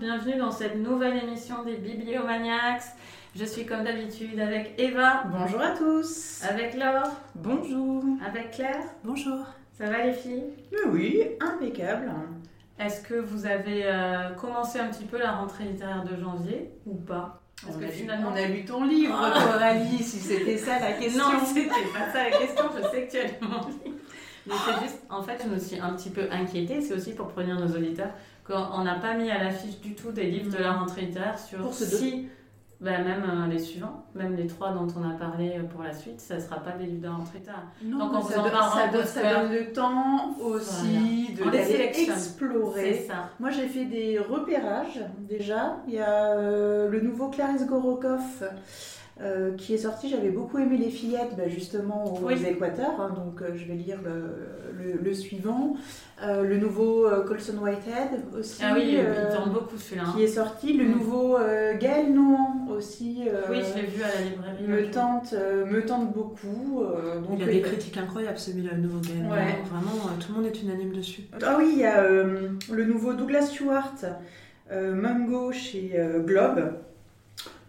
bienvenue 0.00 0.38
dans 0.38 0.50
cette 0.50 0.76
nouvelle 0.76 1.22
émission 1.22 1.62
des 1.62 1.76
Bibliomaniacs. 1.76 2.84
Je 3.36 3.44
suis 3.44 3.66
comme 3.66 3.84
d'habitude 3.84 4.40
avec 4.40 4.72
Eva. 4.78 5.24
Bonjour 5.30 5.60
à 5.60 5.72
tous. 5.72 6.40
Avec 6.48 6.74
Laure. 6.74 7.10
Bonjour. 7.34 8.02
Avec 8.26 8.52
Claire. 8.52 8.82
Bonjour. 9.04 9.44
Ça 9.76 9.90
va 9.90 10.06
les 10.06 10.14
filles? 10.14 10.44
Oui, 10.88 11.22
impeccable. 11.38 12.10
Est-ce 12.78 13.02
que 13.02 13.12
vous 13.12 13.44
avez 13.44 13.82
euh, 13.84 14.30
commencé 14.30 14.78
un 14.78 14.88
petit 14.88 15.04
peu 15.04 15.18
la 15.18 15.32
rentrée 15.32 15.64
littéraire 15.64 16.02
de 16.02 16.18
janvier 16.18 16.70
ou 16.86 16.94
pas? 16.94 17.42
Parce 17.62 17.76
que 17.76 17.88
finalement, 17.88 18.30
on 18.32 18.36
a 18.36 18.46
lu 18.46 18.64
ton 18.64 18.84
livre, 18.84 19.18
Coralie, 19.34 19.98
si 19.98 20.16
c'était 20.18 20.56
ça 20.56 20.78
la 20.78 20.92
question. 20.98 21.24
Non, 21.24 21.40
c'était 21.44 21.68
pas 21.68 22.10
ça 22.10 22.24
la 22.30 22.38
question, 22.38 22.64
je 22.74 22.88
sais 22.88 23.06
que 23.06 23.10
tu 23.10 23.18
as 23.18 23.24
lu 23.24 23.34
mon 23.42 23.68
livre. 23.68 23.98
Mais 24.46 24.54
c'est 24.64 24.82
juste, 24.82 25.02
en 25.10 25.22
fait, 25.22 25.42
je 25.44 25.48
me 25.50 25.58
suis 25.58 25.78
un 25.78 25.92
petit 25.92 26.08
peu 26.08 26.26
inquiétée, 26.30 26.80
c'est 26.80 26.94
aussi 26.94 27.12
pour 27.12 27.28
prévenir 27.28 27.60
nos 27.60 27.76
auditeurs 27.76 28.12
qu'on 28.50 28.82
n'a 28.82 28.96
pas 28.96 29.14
mis 29.14 29.30
à 29.30 29.42
l'affiche 29.42 29.80
du 29.80 29.94
tout 29.94 30.12
des 30.12 30.24
livres 30.24 30.56
de 30.56 30.62
la 30.62 30.72
rentrée 30.72 31.02
littéraire 31.02 31.38
sur 31.38 31.58
Pour 31.58 31.74
si, 31.74 32.28
ben, 32.80 33.04
même 33.04 33.22
euh, 33.28 33.46
les 33.46 33.58
suivants, 33.58 34.04
même 34.14 34.36
les 34.36 34.46
trois 34.46 34.72
dont 34.72 34.86
on 34.98 35.08
a 35.08 35.12
parlé 35.12 35.52
euh, 35.58 35.64
pour 35.64 35.82
la 35.82 35.92
suite, 35.92 36.20
ça 36.20 36.36
ne 36.36 36.40
sera 36.40 36.56
pas 36.56 36.72
des 36.72 36.86
livres 36.86 37.02
de 37.02 37.06
la 37.06 37.12
rentrée 37.12 37.38
littéraire. 37.38 37.66
Donc, 37.82 38.10
on 38.14 38.20
vous 38.20 38.32
ça, 38.32 38.40
en 38.40 38.42
donne, 38.42 38.52
parlera 38.52 38.80
ça, 38.80 38.88
donne, 38.88 39.06
ça 39.06 39.34
donne 39.34 39.52
le 39.52 39.72
temps 39.72 40.34
aussi 40.40 41.36
On 41.40 41.46
de 41.46 41.50
les 41.50 41.80
explorer. 41.80 43.04
Ça. 43.06 43.30
Moi, 43.38 43.50
j'ai 43.50 43.68
fait 43.68 43.84
des 43.84 44.18
repérages 44.18 45.00
déjà. 45.28 45.76
Il 45.86 45.94
y 45.94 45.98
a 45.98 46.32
euh, 46.32 46.88
le 46.88 47.00
nouveau 47.00 47.28
Clarisse 47.28 47.66
Gorokoff 47.66 48.42
euh, 49.22 49.54
qui 49.56 49.74
est 49.74 49.78
sorti. 49.78 50.08
J'avais 50.08 50.30
beaucoup 50.30 50.58
aimé 50.58 50.76
Les 50.78 50.88
Fillettes, 50.90 51.36
bah, 51.36 51.48
justement 51.48 52.04
aux 52.14 52.26
Oui. 52.26 52.34
Équateurs. 52.46 52.98
hein, 53.00 53.12
donc, 53.14 53.42
euh, 53.42 53.50
je 53.54 53.64
vais 53.66 53.74
lire 53.74 53.98
le, 54.02 54.82
le- 54.82 54.98
le 55.02 55.14
suivant. 55.14 55.74
Euh, 56.22 56.42
le 56.42 56.58
nouveau 56.58 57.06
euh, 57.06 57.24
Colson 57.24 57.56
Whitehead 57.62 58.20
aussi. 58.38 58.60
Ah 58.64 58.72
oui, 58.74 58.96
euh, 58.98 59.26
il 59.30 59.34
tourne 59.36 59.52
beaucoup 59.52 59.76
celui-là. 59.78 60.04
hein. 60.06 60.12
qui 60.16 60.22
est 60.22 60.26
sorti. 60.28 60.72
Le 60.74 60.84
Mm. 60.86 60.90
nouveau 60.92 61.36
euh, 61.38 61.76
Gaël 61.78 62.12
Nohan 62.12 62.68
aussi. 62.70 63.22
euh, 63.26 63.42
Oui, 63.50 63.58
je 63.62 63.80
l'ai 63.80 63.86
vu 63.86 64.02
à 64.02 64.08
la 64.08 64.20
librairie. 64.30 64.66
me 64.86 64.90
tente, 64.90 65.32
euh, 65.34 65.64
me 65.66 65.84
tente 65.84 66.12
beaucoup. 66.14 66.82
euh, 66.82 67.20
donc 67.20 67.30
il 67.38 67.42
a 67.42 67.46
oui, 67.46 67.52
des 67.54 67.60
critiques 67.62 67.96
incroyables, 67.96 68.38
celui-là, 68.38 68.72
le 68.74 68.82
nouveau 68.82 69.00
game. 69.00 69.30
Ouais. 69.30 69.56
Vraiment, 69.70 70.06
euh, 70.08 70.20
tout 70.20 70.32
le 70.32 70.42
monde 70.42 70.46
est 70.46 70.62
unanime 70.62 70.92
dessus. 70.92 71.22
Ah 71.42 71.56
oui, 71.58 71.70
il 71.72 71.78
y 71.78 71.84
a 71.84 72.02
euh, 72.02 72.50
le 72.70 72.84
nouveau 72.84 73.12
Douglas 73.14 73.42
Stewart, 73.42 73.94
euh, 74.72 74.94
Mango 74.94 75.52
chez 75.52 75.92
euh, 75.96 76.20
Globe. 76.20 76.72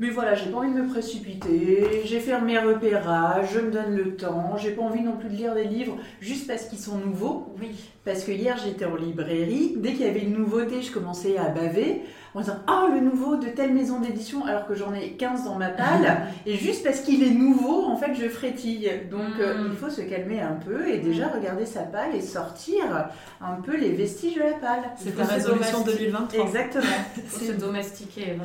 Mais 0.01 0.09
voilà, 0.09 0.33
j'ai 0.33 0.49
pas 0.49 0.57
envie 0.57 0.73
de 0.73 0.81
me 0.81 0.87
précipiter, 0.89 2.01
j'ai 2.05 2.19
fait 2.19 2.41
mes 2.41 2.57
repérages, 2.57 3.49
je 3.53 3.59
me 3.59 3.69
donne 3.69 3.95
le 3.95 4.15
temps, 4.15 4.57
j'ai 4.57 4.71
pas 4.71 4.81
envie 4.81 5.01
non 5.03 5.15
plus 5.15 5.29
de 5.29 5.35
lire 5.35 5.53
des 5.53 5.65
livres 5.65 5.95
juste 6.19 6.47
parce 6.47 6.63
qu'ils 6.65 6.79
sont 6.79 6.97
nouveaux. 6.97 7.53
Oui. 7.61 7.69
Parce 8.03 8.23
que 8.23 8.31
hier 8.31 8.57
j'étais 8.57 8.85
en 8.85 8.95
librairie, 8.95 9.75
dès 9.77 9.91
qu'il 9.93 10.07
y 10.07 10.09
avait 10.09 10.21
une 10.21 10.33
nouveauté, 10.33 10.81
je 10.81 10.91
commençais 10.91 11.37
à 11.37 11.49
baver 11.49 12.01
en 12.33 12.39
disant 12.39 12.55
Ah, 12.65 12.87
le 12.91 12.99
nouveau 12.99 13.35
de 13.35 13.45
telle 13.47 13.73
maison 13.75 13.99
d'édition, 13.99 14.43
alors 14.45 14.65
que 14.65 14.73
j'en 14.73 14.91
ai 14.91 15.11
15 15.11 15.43
dans 15.43 15.53
ma 15.55 15.69
palle. 15.69 16.23
et 16.47 16.55
juste 16.55 16.83
parce 16.83 17.01
qu'il 17.01 17.21
est 17.21 17.29
nouveau, 17.29 17.85
en 17.85 17.97
fait, 17.97 18.15
je 18.15 18.27
frétille. 18.27 18.89
Donc 19.11 19.39
euh, 19.39 19.51
Mm. 19.65 19.67
il 19.69 19.77
faut 19.77 19.89
se 19.91 20.01
calmer 20.01 20.41
un 20.41 20.53
peu 20.65 20.87
et 20.87 20.97
déjà 20.97 21.27
regarder 21.27 21.67
sa 21.67 21.81
palle 21.81 22.15
et 22.15 22.21
sortir 22.21 23.09
un 23.39 23.61
peu 23.61 23.77
les 23.77 23.91
vestiges 23.91 24.35
de 24.35 24.39
la 24.39 24.53
palle. 24.53 24.81
C'est 24.95 25.15
ta 25.15 25.25
se 25.25 25.33
résolution 25.33 25.79
domestiquer. 25.81 26.05
2023. 26.11 26.45
Exactement. 26.45 26.83
Faut 27.27 27.45
se 27.45 27.51
domestiquer. 27.51 28.37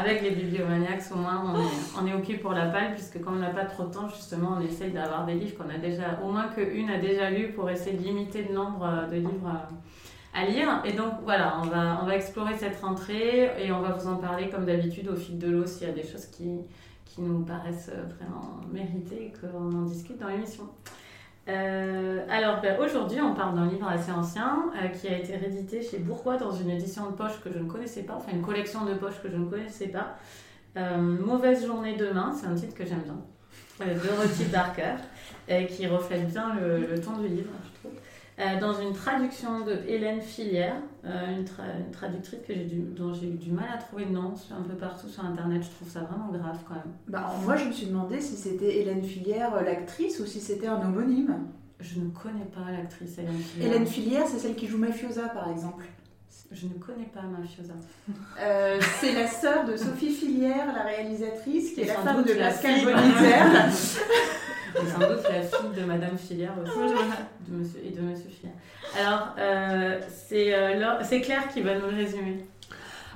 Avec 0.00 0.22
les 0.22 0.30
au 1.12 1.16
moins, 1.16 1.42
on 1.96 2.06
est, 2.06 2.12
on 2.12 2.18
OK 2.18 2.40
pour 2.40 2.52
la 2.52 2.66
palle, 2.66 2.94
puisque 2.94 3.22
quand 3.22 3.32
on 3.32 3.38
n'a 3.38 3.50
pas 3.50 3.64
trop 3.64 3.84
de 3.84 3.92
temps, 3.92 4.08
justement, 4.08 4.56
on 4.58 4.60
essaye 4.60 4.92
d'avoir 4.92 5.26
des 5.26 5.34
livres 5.34 5.56
qu'on 5.56 5.70
a 5.70 5.78
déjà, 5.78 6.18
au 6.24 6.30
moins 6.30 6.48
qu'une 6.48 6.90
a 6.90 6.98
déjà 6.98 7.30
lu, 7.30 7.52
pour 7.52 7.70
essayer 7.70 7.96
de 7.96 8.02
limiter 8.02 8.44
le 8.48 8.54
nombre 8.54 8.84
euh, 8.84 9.06
de 9.06 9.16
livres 9.16 9.48
euh, 9.48 10.38
à 10.40 10.46
lire. 10.46 10.82
Et 10.84 10.92
donc, 10.92 11.12
voilà, 11.22 11.58
on 11.62 11.66
va, 11.66 12.00
on 12.02 12.06
va 12.06 12.16
explorer 12.16 12.54
cette 12.56 12.80
rentrée 12.80 13.52
et 13.58 13.72
on 13.72 13.80
va 13.80 13.92
vous 13.92 14.08
en 14.08 14.16
parler, 14.16 14.48
comme 14.48 14.64
d'habitude, 14.64 15.08
au 15.08 15.16
fil 15.16 15.38
de 15.38 15.50
l'eau, 15.50 15.66
s'il 15.66 15.86
y 15.86 15.90
a 15.90 15.94
des 15.94 16.06
choses 16.06 16.26
qui, 16.26 16.60
qui 17.04 17.20
nous 17.20 17.44
paraissent 17.44 17.92
vraiment 18.16 18.60
méritées 18.72 19.26
et 19.26 19.32
qu'on 19.40 19.72
en 19.72 19.82
discute 19.82 20.18
dans 20.18 20.28
l'émission. 20.28 20.68
Euh, 21.46 22.24
alors 22.30 22.62
ben, 22.62 22.80
aujourd'hui 22.80 23.20
on 23.20 23.34
parle 23.34 23.54
d'un 23.54 23.66
livre 23.66 23.86
assez 23.86 24.10
ancien 24.10 24.72
euh, 24.82 24.88
qui 24.88 25.08
a 25.08 25.18
été 25.18 25.36
réédité 25.36 25.82
chez 25.82 25.98
Bourgois 25.98 26.38
dans 26.38 26.52
une 26.52 26.70
édition 26.70 27.10
de 27.10 27.14
poche 27.14 27.38
que 27.44 27.52
je 27.52 27.58
ne 27.58 27.68
connaissais 27.68 28.02
pas, 28.02 28.14
enfin 28.14 28.32
une 28.32 28.40
collection 28.40 28.86
de 28.86 28.94
poches 28.94 29.20
que 29.22 29.28
je 29.28 29.36
ne 29.36 29.44
connaissais 29.44 29.88
pas. 29.88 30.16
Euh, 30.76 30.98
Mauvaise 30.98 31.66
journée 31.66 31.96
demain, 31.96 32.32
c'est 32.38 32.46
un 32.46 32.54
titre 32.54 32.74
que 32.74 32.84
j'aime 32.84 33.02
bien, 33.04 33.16
euh, 33.82 33.94
de 33.94 34.06
Dorothy 34.08 34.44
Darker, 34.46 34.94
euh, 35.50 35.64
qui 35.64 35.86
reflète 35.86 36.28
bien 36.28 36.54
le, 36.54 36.78
le 36.86 37.00
ton 37.00 37.18
du 37.18 37.28
livre, 37.28 37.50
je 37.64 37.78
trouve. 37.80 37.92
Dans 38.60 38.72
une 38.80 38.92
traduction 38.92 39.64
de 39.64 39.78
Hélène 39.86 40.20
Filière, 40.20 40.74
une, 41.04 41.44
tra- 41.44 41.78
une 41.78 41.92
traductrice 41.92 42.40
que 42.44 42.52
dont 42.96 43.14
j'ai 43.14 43.28
eu 43.28 43.34
du 43.36 43.52
mal 43.52 43.66
à 43.72 43.78
trouver 43.78 44.06
le 44.06 44.10
nom 44.10 44.34
un 44.50 44.62
peu 44.62 44.74
partout 44.74 45.06
sur 45.06 45.24
internet, 45.24 45.62
je 45.62 45.70
trouve 45.70 45.88
ça 45.88 46.00
vraiment 46.00 46.32
grave 46.32 46.58
quand 46.66 46.74
même. 46.74 46.92
Bah, 47.06 47.32
moi, 47.44 47.54
je 47.54 47.66
me 47.66 47.72
suis 47.72 47.86
demandé 47.86 48.20
si 48.20 48.34
c'était 48.34 48.78
Hélène 48.80 49.04
Filière, 49.04 49.62
l'actrice, 49.62 50.18
ou 50.18 50.26
si 50.26 50.40
c'était 50.40 50.66
un 50.66 50.80
homonyme. 50.82 51.32
Je 51.78 52.00
ne 52.00 52.08
connais 52.10 52.46
pas 52.46 52.72
l'actrice 52.72 53.18
Hélène 53.18 53.38
Filière. 53.38 53.68
Hélène 53.72 53.86
Filière, 53.86 54.24
c'est 54.26 54.38
celle 54.40 54.56
qui 54.56 54.66
joue 54.66 54.78
Mafiosa, 54.78 55.28
par 55.28 55.48
exemple. 55.52 55.84
Je 56.54 56.66
ne 56.66 56.74
connais 56.74 57.10
pas 57.12 57.22
Mafiosa. 57.22 57.74
Euh, 58.40 58.80
c'est 59.00 59.12
la 59.12 59.28
sœur 59.28 59.64
de 59.64 59.76
Sophie 59.76 60.10
Filière, 60.12 60.66
la 60.74 60.82
réalisatrice, 60.82 61.72
qui 61.72 61.82
est 61.82 61.86
la 61.86 61.94
femme 61.94 62.24
de 62.24 62.32
la 62.32 62.48
Pascal 62.48 62.74
fille. 62.74 62.84
Boniter. 62.84 63.34
Et 64.74 64.86
sans 64.90 64.98
doute 64.98 65.22
la 65.22 65.40
fille 65.40 65.80
de 65.80 65.84
Madame 65.84 66.18
Filière 66.18 66.52
aussi, 66.60 66.76
de 67.48 67.56
monsieur, 67.56 67.80
et 67.84 67.90
de 67.90 68.00
Monsieur 68.00 68.28
Filière. 68.28 68.56
Alors, 68.98 69.34
euh, 69.38 70.00
c'est 70.08 70.52
euh, 70.52 71.02
c'est 71.04 71.20
Claire 71.20 71.46
qui 71.48 71.62
va 71.62 71.78
nous 71.78 71.88
le 71.90 71.96
résumer. 71.96 72.44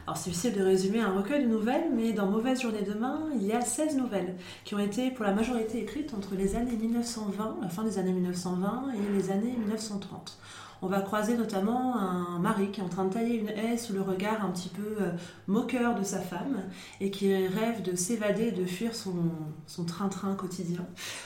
Alors, 0.07 0.17
c'est 0.17 0.31
difficile 0.31 0.55
de 0.55 0.63
résumer 0.63 1.01
un 1.01 1.13
recueil 1.13 1.43
de 1.43 1.49
nouvelles, 1.49 1.91
mais 1.93 2.13
dans 2.13 2.27
Mauvaise 2.27 2.63
journée 2.63 2.83
demain, 2.83 3.25
il 3.35 3.45
y 3.45 3.53
a 3.53 3.61
16 3.61 3.97
nouvelles 3.97 4.37
qui 4.65 4.75
ont 4.77 4.79
été 4.79 5.11
pour 5.11 5.25
la 5.25 5.33
majorité 5.33 5.81
écrites 5.81 6.15
entre 6.15 6.37
les 6.37 6.55
années 6.55 6.77
1920, 6.77 7.59
la 7.61 7.69
fin 7.69 7.83
des 7.83 7.99
années 7.99 8.13
1920 8.13 8.93
et 8.95 9.17
les 9.17 9.31
années 9.33 9.57
1930. 9.59 10.39
On 10.83 10.87
va 10.87 11.01
croiser 11.01 11.37
notamment 11.37 11.97
un 11.97 12.39
mari 12.39 12.71
qui 12.71 12.81
est 12.81 12.85
en 12.85 12.89
train 12.89 13.05
de 13.05 13.13
tailler 13.13 13.37
une 13.37 13.49
haie 13.49 13.77
sous 13.77 13.93
le 13.93 14.03
regard 14.03 14.45
un 14.45 14.51
petit 14.51 14.69
peu 14.69 15.03
euh, 15.03 15.11
moqueur 15.47 15.95
de 15.95 16.05
sa 16.05 16.21
femme 16.21 16.63
et 17.01 17.11
qui 17.11 17.35
rêve 17.35 17.83
de 17.83 17.97
s'évader 17.97 18.49
et 18.49 18.53
de 18.53 18.65
fuir 18.65 18.95
son 18.95 19.15
son 19.67 19.85
train-train 19.85 20.35
quotidien. 20.35 20.85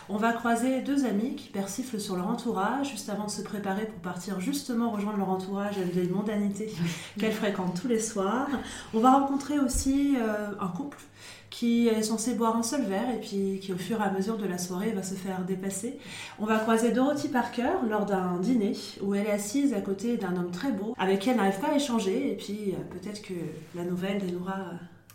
On 0.08 0.16
va 0.16 0.32
croiser 0.32 0.80
deux 0.80 1.04
amis 1.04 1.36
qui 1.36 1.48
persiflent 1.48 2.00
sur 2.00 2.16
leur 2.16 2.28
entourage 2.28 2.90
juste 2.90 3.08
avant 3.08 3.26
de 3.26 3.30
se 3.30 3.42
préparer 3.42 3.86
pour 3.86 4.00
partir 4.00 4.40
justement 4.40 4.90
rejoindre 4.90 5.18
leur 5.18 5.30
entourage 5.30 5.76
à 5.78 6.00
une 6.00 6.10
mondanité 6.10 6.72
qu'elles 7.18 7.32
fréquentent 7.32 7.80
tous 7.80 7.88
les 7.88 8.00
soirs. 8.00 8.48
On 8.94 9.00
va 9.00 9.12
rencontrer 9.12 9.58
aussi 9.58 10.16
euh, 10.18 10.50
un 10.60 10.68
couple 10.68 10.98
qui 11.52 11.86
est 11.86 12.02
censé 12.02 12.34
boire 12.34 12.56
un 12.56 12.62
seul 12.62 12.82
verre 12.82 13.10
et 13.14 13.20
puis 13.20 13.60
qui 13.60 13.72
au 13.72 13.76
fur 13.76 14.00
et 14.00 14.04
à 14.04 14.10
mesure 14.10 14.38
de 14.38 14.46
la 14.46 14.56
soirée 14.56 14.90
va 14.92 15.02
se 15.02 15.14
faire 15.14 15.44
dépasser. 15.44 15.98
On 16.40 16.46
va 16.46 16.58
croiser 16.58 16.92
Dorothy 16.92 17.28
Parker 17.28 17.74
lors 17.88 18.06
d'un 18.06 18.38
dîner 18.38 18.72
où 19.02 19.14
elle 19.14 19.26
est 19.26 19.32
assise 19.32 19.74
à 19.74 19.82
côté 19.82 20.16
d'un 20.16 20.34
homme 20.36 20.50
très 20.50 20.72
beau 20.72 20.94
avec 20.98 21.20
qui 21.20 21.28
elle 21.28 21.36
n'arrive 21.36 21.60
pas 21.60 21.68
à 21.68 21.76
échanger 21.76 22.32
et 22.32 22.36
puis 22.36 22.72
euh, 22.72 22.98
peut-être 22.98 23.20
que 23.20 23.34
la 23.74 23.84
nouvelle 23.84 24.18
dénouera 24.18 24.56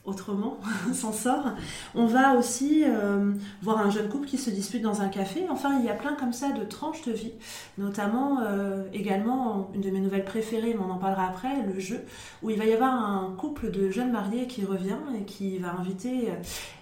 autrement 0.08 0.58
s'en 0.94 1.12
sort. 1.12 1.52
On 1.94 2.08
va 2.08 2.36
aussi 2.36 2.84
euh, 2.86 3.34
voir 3.62 3.80
un 3.80 3.92
jeune 3.92 4.10
couple 4.10 4.26
qui 4.26 4.38
se 4.38 4.50
dispute 4.50 4.82
dans 4.82 5.02
un 5.02 5.10
café. 5.10 5.46
Enfin, 5.50 5.78
il 5.80 5.86
y 5.86 5.90
a 5.90 5.94
plein 5.94 6.14
comme 6.14 6.34
ça 6.34 6.52
de 6.52 6.64
tranches 6.64 7.04
de 7.04 7.12
vie, 7.12 7.34
notamment 7.78 8.40
euh, 8.42 8.86
également 8.94 9.70
une 9.76 9.82
de 9.82 9.90
mes 9.92 10.00
nouvelles 10.00 10.26
préférées, 10.26 10.74
mais 10.74 10.84
on 10.84 10.90
en 10.90 10.98
parlera 10.98 11.28
après, 11.28 11.62
le 11.62 11.80
jeu, 11.80 12.04
où 12.42 12.50
il 12.50 12.58
va 12.58 12.66
y 12.66 12.74
avoir 12.74 12.94
un 12.94 13.36
couple 13.38 13.70
de 13.70 13.90
jeunes 13.92 14.12
mariés 14.12 14.48
qui 14.48 14.66
revient 14.66 14.98
et 15.20 15.26
qui 15.26 15.60
va 15.60 15.76
inviter 15.78 16.30
euh, 16.30 16.36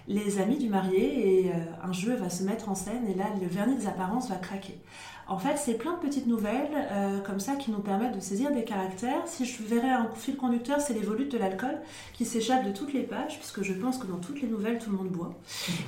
les 0.08 0.38
amis 0.38 0.56
du 0.56 0.68
marié 0.68 1.46
et 1.46 1.52
un 1.82 1.92
jeu 1.92 2.14
va 2.14 2.30
se 2.30 2.44
mettre 2.44 2.68
en 2.68 2.76
scène 2.76 3.08
et 3.08 3.14
là 3.14 3.24
le 3.40 3.48
vernis 3.48 3.74
des 3.74 3.88
apparences 3.88 4.28
va 4.28 4.36
craquer. 4.36 4.78
En 5.28 5.38
fait, 5.38 5.56
c'est 5.56 5.74
plein 5.74 5.94
de 5.94 5.98
petites 5.98 6.26
nouvelles 6.26 6.70
euh, 6.92 7.20
comme 7.20 7.40
ça 7.40 7.56
qui 7.56 7.72
nous 7.72 7.80
permettent 7.80 8.14
de 8.14 8.20
saisir 8.20 8.52
des 8.52 8.62
caractères. 8.62 9.26
Si 9.26 9.44
je 9.44 9.62
verrais 9.64 9.90
un 9.90 10.08
fil 10.14 10.36
conducteur, 10.36 10.80
c'est 10.80 10.94
les 10.94 11.00
volutes 11.00 11.32
de 11.32 11.38
l'alcool 11.38 11.80
qui 12.12 12.24
s'échappent 12.24 12.64
de 12.64 12.70
toutes 12.70 12.92
les 12.92 13.02
pages, 13.02 13.38
puisque 13.38 13.62
je 13.62 13.72
pense 13.72 13.98
que 13.98 14.06
dans 14.06 14.18
toutes 14.18 14.40
les 14.40 14.46
nouvelles, 14.46 14.78
tout 14.78 14.90
le 14.90 14.96
monde 14.96 15.08
boit. 15.08 15.34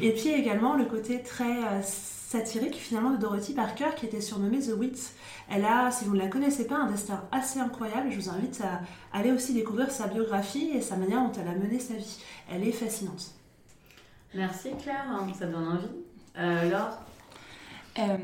Et 0.01 0.13
puis 0.13 0.31
également 0.31 0.75
le 0.75 0.87
côté 0.87 1.23
très 1.23 1.57
euh, 1.57 1.83
satirique 1.83 2.75
finalement 2.75 3.11
de 3.11 3.17
Dorothy 3.17 3.55
Parker 3.55 3.91
qui 3.97 4.07
était 4.07 4.21
surnommée 4.21 4.59
The 4.59 4.73
Wit. 4.77 5.13
Elle 5.49 5.65
a, 5.65 5.93
si 5.93 6.05
vous 6.05 6.15
ne 6.15 6.21
la 6.21 6.29
connaissez 6.29 6.67
pas, 6.67 6.77
un 6.77 6.91
destin 6.91 7.23
assez 7.31 7.61
incroyable. 7.61 8.11
Je 8.11 8.19
vous 8.19 8.29
invite 8.31 8.61
à 8.61 8.81
aller 9.17 9.31
aussi 9.31 9.55
découvrir 9.55 9.91
sa 9.93 10.09
biographie 10.09 10.71
et 10.75 10.81
sa 10.81 10.97
manière 10.97 11.23
dont 11.23 11.33
elle 11.41 11.49
a 11.49 11.55
mené 11.55 11.79
sa 11.79 11.95
vie. 11.95 12.19
Elle 12.53 12.67
est 12.67 12.73
fascinante. 12.73 13.31
Merci 14.35 14.71
Claire, 14.83 15.07
ça 15.39 15.47
donne 15.47 15.69
envie. 15.69 15.87
Euh, 16.39 16.71
Laure? 16.71 16.99
Euh, 17.99 18.17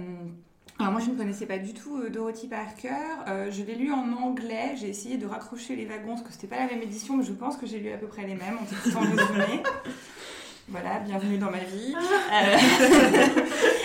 alors 0.80 0.90
moi 0.90 1.00
je 1.00 1.10
ne 1.10 1.16
connaissais 1.16 1.46
pas 1.46 1.58
du 1.58 1.72
tout 1.72 1.98
euh, 1.98 2.10
Dorothy 2.10 2.48
Parker. 2.48 2.88
Euh, 3.28 3.50
je 3.50 3.62
l'ai 3.62 3.76
lu 3.76 3.92
en 3.92 4.12
anglais. 4.12 4.74
J'ai 4.76 4.88
essayé 4.88 5.16
de 5.16 5.26
raccrocher 5.26 5.76
les 5.76 5.84
wagons 5.84 6.16
parce 6.16 6.22
que 6.22 6.32
c'était 6.32 6.48
pas 6.48 6.58
la 6.58 6.66
même 6.66 6.82
édition, 6.82 7.16
mais 7.16 7.24
je 7.24 7.32
pense 7.32 7.56
que 7.56 7.66
j'ai 7.66 7.78
lu 7.78 7.92
à 7.92 7.96
peu 7.96 8.08
près 8.08 8.22
les 8.22 8.34
mêmes 8.34 8.58
en 8.60 8.64
tout 8.64 8.90
temps 8.90 9.00
résumé. 9.00 9.62
Voilà, 10.66 10.98
bienvenue 11.00 11.36
dans 11.36 11.50
ma 11.50 11.58
vie. 11.58 11.94
Euh, 11.94 12.56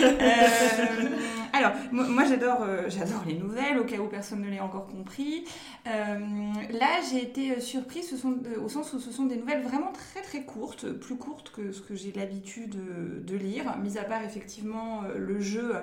euh, 0.00 1.08
alors, 1.52 1.72
moi, 1.92 2.24
j'adore, 2.24 2.66
j'adore 2.88 3.22
les 3.26 3.34
nouvelles, 3.34 3.78
au 3.78 3.84
cas 3.84 3.98
où 3.98 4.06
personne 4.06 4.40
ne 4.40 4.48
l'ait 4.48 4.60
encore 4.60 4.86
compris. 4.86 5.44
Là, 5.84 6.88
j'ai 7.10 7.22
été 7.22 7.60
surprise 7.60 8.08
ce 8.08 8.16
sont, 8.16 8.38
au 8.64 8.70
sens 8.70 8.94
où 8.94 8.98
ce 8.98 9.12
sont 9.12 9.26
des 9.26 9.36
nouvelles 9.36 9.62
vraiment 9.62 9.92
très 9.92 10.22
très 10.22 10.44
courtes, 10.44 10.90
plus 10.90 11.16
courtes 11.16 11.52
que 11.52 11.70
ce 11.70 11.82
que 11.82 11.94
j'ai 11.94 12.12
l'habitude 12.12 12.70
de, 12.70 13.20
de 13.30 13.36
lire, 13.36 13.76
mis 13.82 13.98
à 13.98 14.04
part 14.04 14.22
effectivement 14.24 15.02
le 15.14 15.38
jeu 15.38 15.74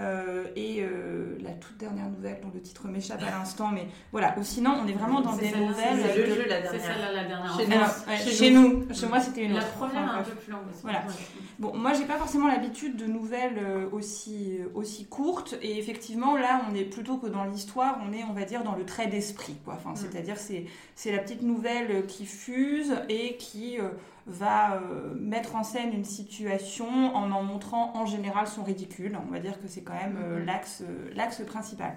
euh, 0.00 0.44
et 0.56 0.82
euh, 0.82 1.38
la 1.40 1.50
toute 1.52 1.76
dernière 1.76 2.08
nouvelle 2.10 2.40
dont 2.42 2.50
le 2.52 2.60
titre 2.60 2.88
m'échappe 2.88 3.22
à 3.22 3.30
l'instant, 3.30 3.68
mais 3.72 3.86
voilà. 4.10 4.34
Ou 4.38 4.42
sinon, 4.42 4.76
on 4.84 4.88
est 4.88 4.92
vraiment 4.92 5.20
dans 5.20 5.36
des 5.36 5.52
nouvelles. 5.52 6.00
c'est 6.02 6.16
le 6.16 6.26
jeu, 6.34 6.44
la 6.48 6.56
C'est 6.56 6.62
dernière. 6.62 6.80
celle-là 6.82 7.12
la 7.12 7.24
dernière. 7.24 7.56
Chez 7.56 7.62
en 7.62 7.66
nous. 7.66 7.70
fait. 7.70 7.76
Alors, 7.76 7.94
ouais, 8.08 8.16
Chez 8.18 8.30
chez, 8.32 8.50
nous. 8.50 8.68
nous. 8.88 8.94
Chez 8.94 9.06
moi, 9.06 9.20
c'était 9.20 9.44
une 9.44 9.52
La 9.52 9.60
autre. 9.60 9.68
première 9.74 10.02
Enfin, 10.02 10.16
est 10.16 10.20
un 10.20 10.22
peu 10.24 10.30
plus 10.34 10.50
longue. 10.52 10.62
aussi. 10.68 10.80
Voilà. 10.82 10.98
Ouais. 11.00 11.14
Bon, 11.60 11.76
moi, 11.76 11.92
j'ai 11.92 12.04
pas 12.06 12.16
forcément 12.16 12.48
l'habitude 12.48 12.96
de 12.96 13.06
nouvelles 13.06 13.58
euh, 13.58 13.88
aussi, 13.92 14.58
aussi 14.74 15.06
courtes. 15.06 15.54
Et 15.62 15.78
effectivement, 15.78 16.36
là, 16.36 16.62
on 16.70 16.74
est 16.74 16.84
plutôt 16.84 17.16
que 17.18 17.28
dans 17.28 17.44
l'histoire, 17.44 17.98
on 18.04 18.12
est, 18.12 18.24
on 18.24 18.32
va 18.32 18.44
dire, 18.44 18.64
dans 18.64 18.74
le 18.74 18.84
trait 18.84 19.06
d'esprit. 19.06 19.56
Quoi. 19.64 19.74
Enfin, 19.74 19.94
C'est-à-dire, 19.94 20.38
c'est, 20.38 20.64
c'est 20.96 21.12
la 21.12 21.18
petite 21.18 21.42
nouvelle 21.42 22.06
qui 22.06 22.26
fuse 22.26 22.94
et 23.08 23.36
qui 23.36 23.78
euh, 23.78 23.90
va 24.26 24.74
euh, 24.76 25.14
mettre 25.18 25.54
en 25.56 25.62
scène 25.64 25.92
une 25.92 26.04
situation 26.04 26.86
en 27.14 27.30
en 27.30 27.42
montrant 27.42 27.92
en 27.96 28.06
général 28.06 28.46
son 28.46 28.62
ridicule. 28.64 29.18
On 29.28 29.30
va 29.32 29.38
dire 29.40 29.60
que 29.60 29.68
c'est 29.68 29.82
quand 29.82 29.94
même 29.94 30.18
euh, 30.22 30.38
Mhm. 30.40 30.46
l'axe, 30.46 30.82
euh, 30.82 31.10
l'axe 31.14 31.42
principal. 31.46 31.96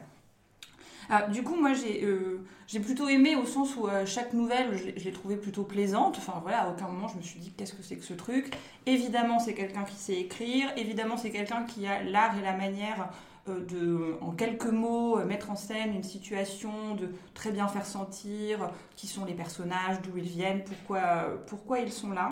Ah, 1.09 1.23
du 1.27 1.41
coup, 1.41 1.55
moi, 1.55 1.73
j'ai 1.73 2.03
euh, 2.03 2.41
j'ai 2.67 2.81
plutôt 2.81 3.07
aimé 3.07 3.35
au 3.37 3.45
sens 3.45 3.77
où 3.77 3.87
euh, 3.87 4.05
chaque 4.05 4.33
nouvelle, 4.33 4.77
je, 4.77 4.83
l'ai- 4.85 4.99
je 4.99 5.05
l'ai 5.05 5.13
trouvée 5.13 5.37
plutôt 5.37 5.63
plaisante. 5.63 6.17
Enfin, 6.17 6.39
voilà, 6.41 6.63
à 6.63 6.69
aucun 6.69 6.87
moment, 6.87 7.07
je 7.07 7.15
me 7.15 7.21
suis 7.21 7.39
dit, 7.39 7.51
qu'est-ce 7.57 7.73
que 7.73 7.81
c'est 7.83 7.95
que 7.95 8.03
ce 8.03 8.13
truc? 8.13 8.53
Évidemment, 8.85 9.39
c'est 9.39 9.53
quelqu'un 9.53 9.83
qui 9.83 9.95
sait 9.95 10.15
écrire. 10.19 10.69
Évidemment, 10.75 11.15
c'est 11.15 11.29
quelqu'un 11.31 11.63
qui 11.63 11.87
a 11.87 12.03
l'art 12.03 12.37
et 12.37 12.41
la 12.41 12.53
manière 12.57 13.09
de, 13.49 14.17
en 14.21 14.31
quelques 14.31 14.65
mots, 14.65 15.19
euh, 15.19 15.25
mettre 15.25 15.49
en 15.51 15.55
scène 15.55 15.93
une 15.93 16.03
situation, 16.03 16.95
de 16.95 17.09
très 17.33 17.51
bien 17.51 17.67
faire 17.67 17.85
sentir 17.85 18.69
qui 18.95 19.07
sont 19.07 19.25
les 19.25 19.33
personnages, 19.33 20.01
d'où 20.01 20.17
ils 20.17 20.23
viennent, 20.23 20.63
pourquoi, 20.63 21.25
pourquoi 21.47 21.79
ils 21.79 21.91
sont 21.91 22.11
là. 22.11 22.29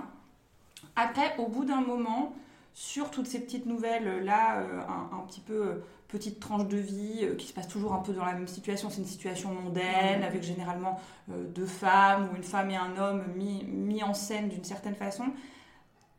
Après, 0.95 1.35
au 1.37 1.47
bout 1.47 1.65
d'un 1.65 1.81
moment, 1.81 2.33
sur 2.73 3.09
toutes 3.11 3.27
ces 3.27 3.39
petites 3.39 3.65
nouvelles, 3.65 4.07
euh, 4.07 4.23
là, 4.23 4.59
euh, 4.59 4.81
un, 4.87 5.17
un 5.17 5.21
petit 5.27 5.41
peu 5.41 5.53
euh, 5.53 5.83
petite 6.07 6.39
tranche 6.39 6.67
de 6.67 6.77
vie 6.77 7.19
euh, 7.23 7.35
qui 7.35 7.47
se 7.47 7.53
passe 7.53 7.67
toujours 7.67 7.93
un 7.93 7.99
peu 7.99 8.13
dans 8.13 8.25
la 8.25 8.33
même 8.33 8.47
situation. 8.47 8.89
C'est 8.89 9.01
une 9.01 9.07
situation 9.07 9.53
mondaine, 9.53 10.23
avec 10.23 10.43
généralement 10.43 10.99
euh, 11.31 11.43
deux 11.53 11.65
femmes 11.65 12.29
ou 12.31 12.35
une 12.35 12.43
femme 12.43 12.69
et 12.71 12.75
un 12.75 12.97
homme 12.97 13.23
mis, 13.35 13.63
mis 13.65 14.03
en 14.03 14.13
scène 14.13 14.49
d'une 14.49 14.63
certaine 14.63 14.95
façon. 14.95 15.25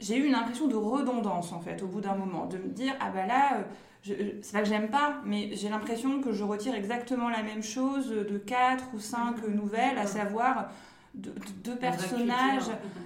J'ai 0.00 0.16
eu 0.16 0.26
une 0.26 0.34
impression 0.34 0.66
de 0.66 0.76
redondance 0.76 1.52
en 1.52 1.60
fait 1.60 1.82
au 1.82 1.86
bout 1.86 2.02
d'un 2.02 2.14
moment, 2.14 2.46
de 2.46 2.58
me 2.58 2.68
dire 2.68 2.94
ah 3.00 3.10
bah 3.10 3.26
là, 3.26 3.54
euh, 3.54 3.58
euh, 3.60 3.64
c'est 4.42 4.52
pas 4.52 4.62
que 4.62 4.68
j'aime 4.68 4.88
pas, 4.88 5.20
mais 5.24 5.50
j'ai 5.54 5.68
l'impression 5.68 6.20
que 6.20 6.32
je 6.32 6.44
retire 6.44 6.74
exactement 6.74 7.28
la 7.28 7.42
même 7.42 7.62
chose 7.62 8.08
de 8.10 8.38
quatre 8.38 8.84
ou 8.94 8.98
cinq 8.98 9.46
nouvelles, 9.48 9.98
à 9.98 10.06
savoir 10.06 10.70
de- 11.14 11.30
de- 11.30 11.34
deux 11.64 11.76
personnages 11.76 12.64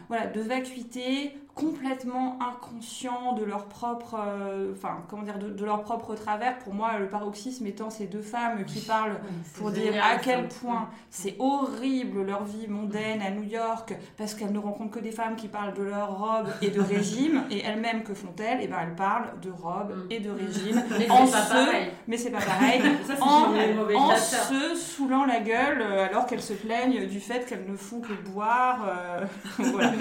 voilà, 0.09 0.27
de 0.27 0.41
vacuité, 0.41 1.37
complètement 1.55 2.39
inconscients 2.41 3.33
de 3.35 3.45
leur 3.45 3.67
propre, 3.67 4.17
euh, 4.19 4.73
enfin, 4.73 4.99
comment 5.09 5.23
dire, 5.23 5.39
de, 5.39 5.51
de 5.51 5.65
leur 5.65 5.83
propre 5.83 6.15
travers. 6.15 6.59
Pour 6.59 6.75
moi, 6.75 6.99
le 6.99 7.09
paroxysme 7.09 7.67
étant 7.67 7.91
ces 7.91 8.07
deux 8.07 8.23
femmes 8.23 8.65
qui 8.65 8.81
parlent 8.81 9.19
pour 9.57 9.71
dire 9.71 9.93
à 10.03 10.17
quel 10.17 10.49
point 10.49 10.89
c'est 11.11 11.37
horrible 11.39 12.23
leur 12.23 12.45
vie 12.45 12.69
mondaine 12.69 13.21
à 13.23 13.31
New 13.31 13.43
York 13.45 13.95
parce 14.17 14.35
qu'elles 14.35 14.53
ne 14.53 14.59
rencontrent 14.59 14.93
que 14.93 15.01
des 15.01 15.13
femmes 15.13 15.37
qui 15.37 15.49
parlent 15.49 15.75
de 15.75 15.83
leur 15.83 16.19
robe 16.19 16.49
et 16.63 16.71
de 16.71 16.81
régime 16.81 17.43
et 17.51 17.61
elles-mêmes 17.65 18.03
que 18.05 18.15
font-elles? 18.15 18.63
Et 18.63 18.69
ben 18.69 18.79
elles 18.83 18.95
parlent 18.95 19.39
de 19.43 19.51
robe 19.51 19.91
Mm. 19.91 20.07
et 20.11 20.21
de 20.21 20.31
régime, 20.31 20.83
Mais 20.99 21.07
c'est 21.07 21.11
En 21.11 21.27
pas 21.27 21.43
pareil. 21.43 21.91
mais 22.07 22.17
c'est 22.17 22.31
pas 22.31 22.39
pareil. 22.41 22.81
Ça, 23.07 23.15
c'est 23.17 23.23
en, 23.23 24.17
se 24.17 24.75
saoulant 24.77 25.25
la 25.25 25.41
gueule 25.41 25.81
euh, 25.83 26.07
alors 26.07 26.27
qu'elles 26.27 26.43
se 26.43 26.53
plaignent 26.53 27.07
du 27.07 27.21
fait 27.21 27.45
qu'elles 27.47 27.67
ne 27.69 27.77
font 27.77 28.01
que 28.01 28.13
boire. 28.29 28.79
euh, 28.89 29.25
voilà. 29.59 29.93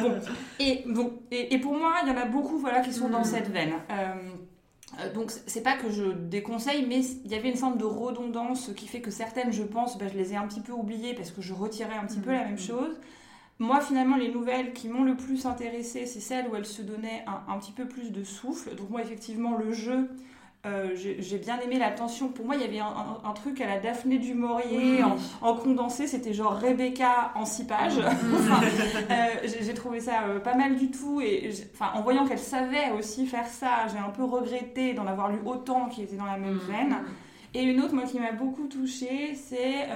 Bon. 0.00 0.14
Et, 0.68 0.82
bon, 0.86 1.12
et, 1.30 1.54
et 1.54 1.58
pour 1.58 1.74
moi, 1.76 1.94
il 2.02 2.08
y 2.08 2.12
en 2.12 2.16
a 2.16 2.24
beaucoup 2.26 2.58
voilà, 2.58 2.80
qui 2.80 2.92
sont 2.92 3.08
dans 3.08 3.18
Mhm. 3.20 3.24
cette 3.24 3.48
veine. 3.50 3.74
Euh, 3.90 4.14
euh, 5.00 5.12
donc 5.12 5.30
c'est 5.46 5.62
pas 5.62 5.76
que 5.76 5.90
je 5.90 6.04
déconseille, 6.12 6.84
mais 6.88 7.00
il 7.24 7.30
y 7.30 7.34
avait 7.34 7.50
une 7.50 7.56
forme 7.56 7.76
de 7.78 7.84
redondance 7.84 8.70
qui 8.76 8.86
fait 8.86 9.00
que 9.00 9.10
certaines, 9.10 9.52
je 9.52 9.62
pense, 9.62 9.98
bah, 9.98 10.06
je 10.12 10.16
les 10.18 10.32
ai 10.32 10.36
un 10.36 10.46
petit 10.46 10.60
peu 10.60 10.72
oubliées 10.72 11.14
parce 11.14 11.30
que 11.30 11.42
je 11.42 11.52
retirais 11.54 11.96
un 11.96 12.06
petit 12.06 12.20
peu 12.20 12.32
la 12.32 12.44
même 12.44 12.58
chose. 12.58 12.96
Moi, 13.58 13.80
finalement, 13.80 14.16
les 14.16 14.30
nouvelles 14.30 14.72
qui 14.74 14.88
m'ont 14.88 15.02
le 15.04 15.16
plus 15.16 15.46
intéressée, 15.46 16.04
c'est 16.06 16.20
celles 16.20 16.46
où 16.48 16.56
elles 16.56 16.66
se 16.66 16.82
donnaient 16.82 17.24
un, 17.26 17.52
un 17.54 17.58
petit 17.58 17.72
peu 17.72 17.86
plus 17.86 18.10
de 18.10 18.22
souffle. 18.24 18.74
Donc 18.74 18.90
moi, 18.90 19.00
effectivement, 19.02 19.56
le 19.56 19.72
jeu, 19.72 20.10
euh, 20.66 20.88
j'ai 20.94 21.38
bien 21.38 21.58
aimé 21.60 21.78
la 21.78 21.90
tension. 21.90 22.28
Pour 22.28 22.44
moi, 22.44 22.56
il 22.56 22.60
y 22.60 22.64
avait 22.64 22.80
un, 22.80 22.86
un- 22.86 23.28
un 23.28 23.32
truc 23.32 23.60
à 23.60 23.66
la 23.66 23.78
Daphné 23.78 24.18
du 24.18 24.34
Maurier 24.34 25.02
en, 25.04 25.16
en 25.40 25.54
condensé, 25.54 26.06
c'était 26.06 26.32
genre 26.34 26.54
Rebecca 26.58 27.32
en 27.36 27.44
six 27.44 27.64
pages. 27.66 27.98
Enfin, 28.34 28.60
euh, 29.10 29.48
j'ai 29.60 29.74
trouvé 29.74 30.00
ça 30.00 30.24
euh, 30.28 30.40
pas 30.40 30.54
mal 30.54 30.76
du 30.76 30.90
tout. 30.90 31.20
Et 31.20 31.50
enfin, 31.74 31.90
en 31.94 32.02
voyant 32.02 32.26
qu'elle 32.26 32.38
savait 32.38 32.90
aussi 32.98 33.26
faire 33.26 33.46
ça, 33.46 33.86
j'ai 33.92 33.98
un 33.98 34.10
peu 34.10 34.24
regretté 34.24 34.92
d'en 34.94 35.06
avoir 35.06 35.30
lu 35.30 35.38
autant 35.44 35.86
qui 35.88 36.02
étaient 36.02 36.16
dans 36.16 36.26
la 36.26 36.36
même 36.38 36.58
veine. 36.68 36.96
Et 37.54 37.62
une 37.62 37.80
autre, 37.80 37.94
moi, 37.94 38.04
qui 38.04 38.18
m'a 38.18 38.32
beaucoup 38.32 38.66
touchée, 38.66 39.34
c'est 39.34 39.86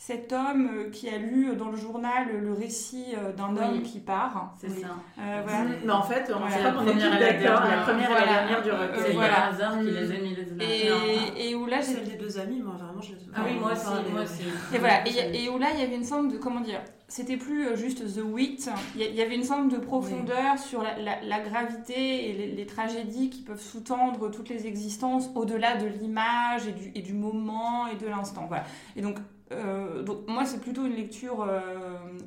cet 0.00 0.32
homme 0.32 0.70
euh, 0.72 0.90
qui 0.90 1.08
a 1.08 1.18
lu 1.18 1.56
dans 1.56 1.70
le 1.70 1.76
journal 1.76 2.28
le 2.40 2.52
récit 2.52 3.06
euh, 3.16 3.32
d'un 3.32 3.52
Oui. 3.52 3.58
homme 3.60 3.82
qui 3.82 3.98
part. 3.98 4.54
C'est 4.56 4.68
ça. 4.70 4.86
Euh, 5.18 5.42
voilà. 5.44 5.64
Mais 5.84 5.92
en 5.92 6.02
fait, 6.02 6.30
on 6.32 6.38
Voilà. 6.38 6.68
est 6.68 6.72
première 6.72 7.16
et 7.16 7.18
d'accord. 7.18 7.68
La 7.68 7.82
première 7.82 8.10
et 8.10 8.14
la 8.14 8.26
dernière 8.26 8.62
du 8.62 8.70
recueil. 8.70 9.02
C'est 9.06 9.12
voilà. 9.14 9.46
hasard 9.48 9.78
qu'il 9.80 9.88
les 9.92 10.10
a 10.10 10.14
mis 10.20 10.36
les 10.36 10.64
Et, 10.84 10.88
uns. 10.88 10.94
et 11.36 11.54
où 11.56 11.66
là, 11.66 11.78
j'ai 11.80 11.94
Celle 11.94 12.04
des 12.04 12.16
deux 12.16 12.38
amis, 12.38 12.60
moi 12.62 12.74
vraiment, 12.78 13.02
je 13.02 13.10
les 13.10 13.18
Ah 13.34 13.40
oui, 13.44 13.54
moi 13.60 13.72
aussi, 13.72 13.86
moi 14.12 14.22
aussi. 14.22 14.42
Et 14.72 14.78
voilà, 14.78 15.06
et, 15.08 15.44
et 15.44 15.48
où 15.48 15.58
là 15.58 15.66
il 15.74 15.80
y 15.80 15.82
avait 15.82 15.96
une 15.96 16.04
forme 16.04 16.28
de, 16.30 16.38
comment 16.38 16.60
dire, 16.60 16.80
c'était 17.08 17.36
plus 17.36 17.76
juste 17.76 18.04
The 18.14 18.22
Wit, 18.22 18.70
il 18.94 19.00
y, 19.02 19.20
avait 19.22 19.34
une 19.34 19.42
forme 19.42 19.68
de 19.68 19.78
profondeur 19.78 20.58
sur 20.58 20.82
la, 20.82 20.96
la- 20.98 21.20
la 21.22 21.40
gravité 21.40 22.28
et 22.28 22.32
les, 22.34 22.46
les 22.54 22.66
tragédies 22.66 23.30
qui 23.30 23.42
peuvent 23.42 23.60
sous-tendre 23.60 24.30
toutes 24.30 24.48
les 24.50 24.66
existences 24.68 25.30
au-delà 25.34 25.76
de 25.76 25.86
l'image 25.86 26.68
et 26.68 26.72
du, 26.72 26.92
et 26.94 27.00
du 27.02 27.14
moment 27.14 27.86
et 27.88 27.96
de 27.96 28.06
l'instant. 28.06 28.44
Voilà. 28.46 28.64
Et 28.94 29.00
donc, 29.02 29.16
euh, 29.50 30.02
donc 30.02 30.28
moi 30.28 30.44
c'est 30.44 30.60
plutôt 30.60 30.84
une 30.84 30.94
lecture, 30.94 31.42
euh, 31.48 31.60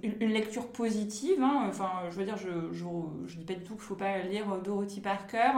une, 0.03 0.15
une 0.21 0.31
lecture 0.33 0.67
positive. 0.67 1.41
hein. 1.43 1.65
Enfin, 1.69 1.89
je 2.09 2.15
veux 2.15 2.25
dire, 2.25 2.37
je, 2.37 2.49
je, 2.73 2.83
je 3.27 3.37
dis 3.37 3.45
pas 3.45 3.53
du 3.53 3.63
tout 3.63 3.73
qu'il 3.73 3.83
faut 3.83 3.95
pas 3.95 4.17
lire 4.19 4.45
Dorothy 4.63 5.01
Parker. 5.01 5.51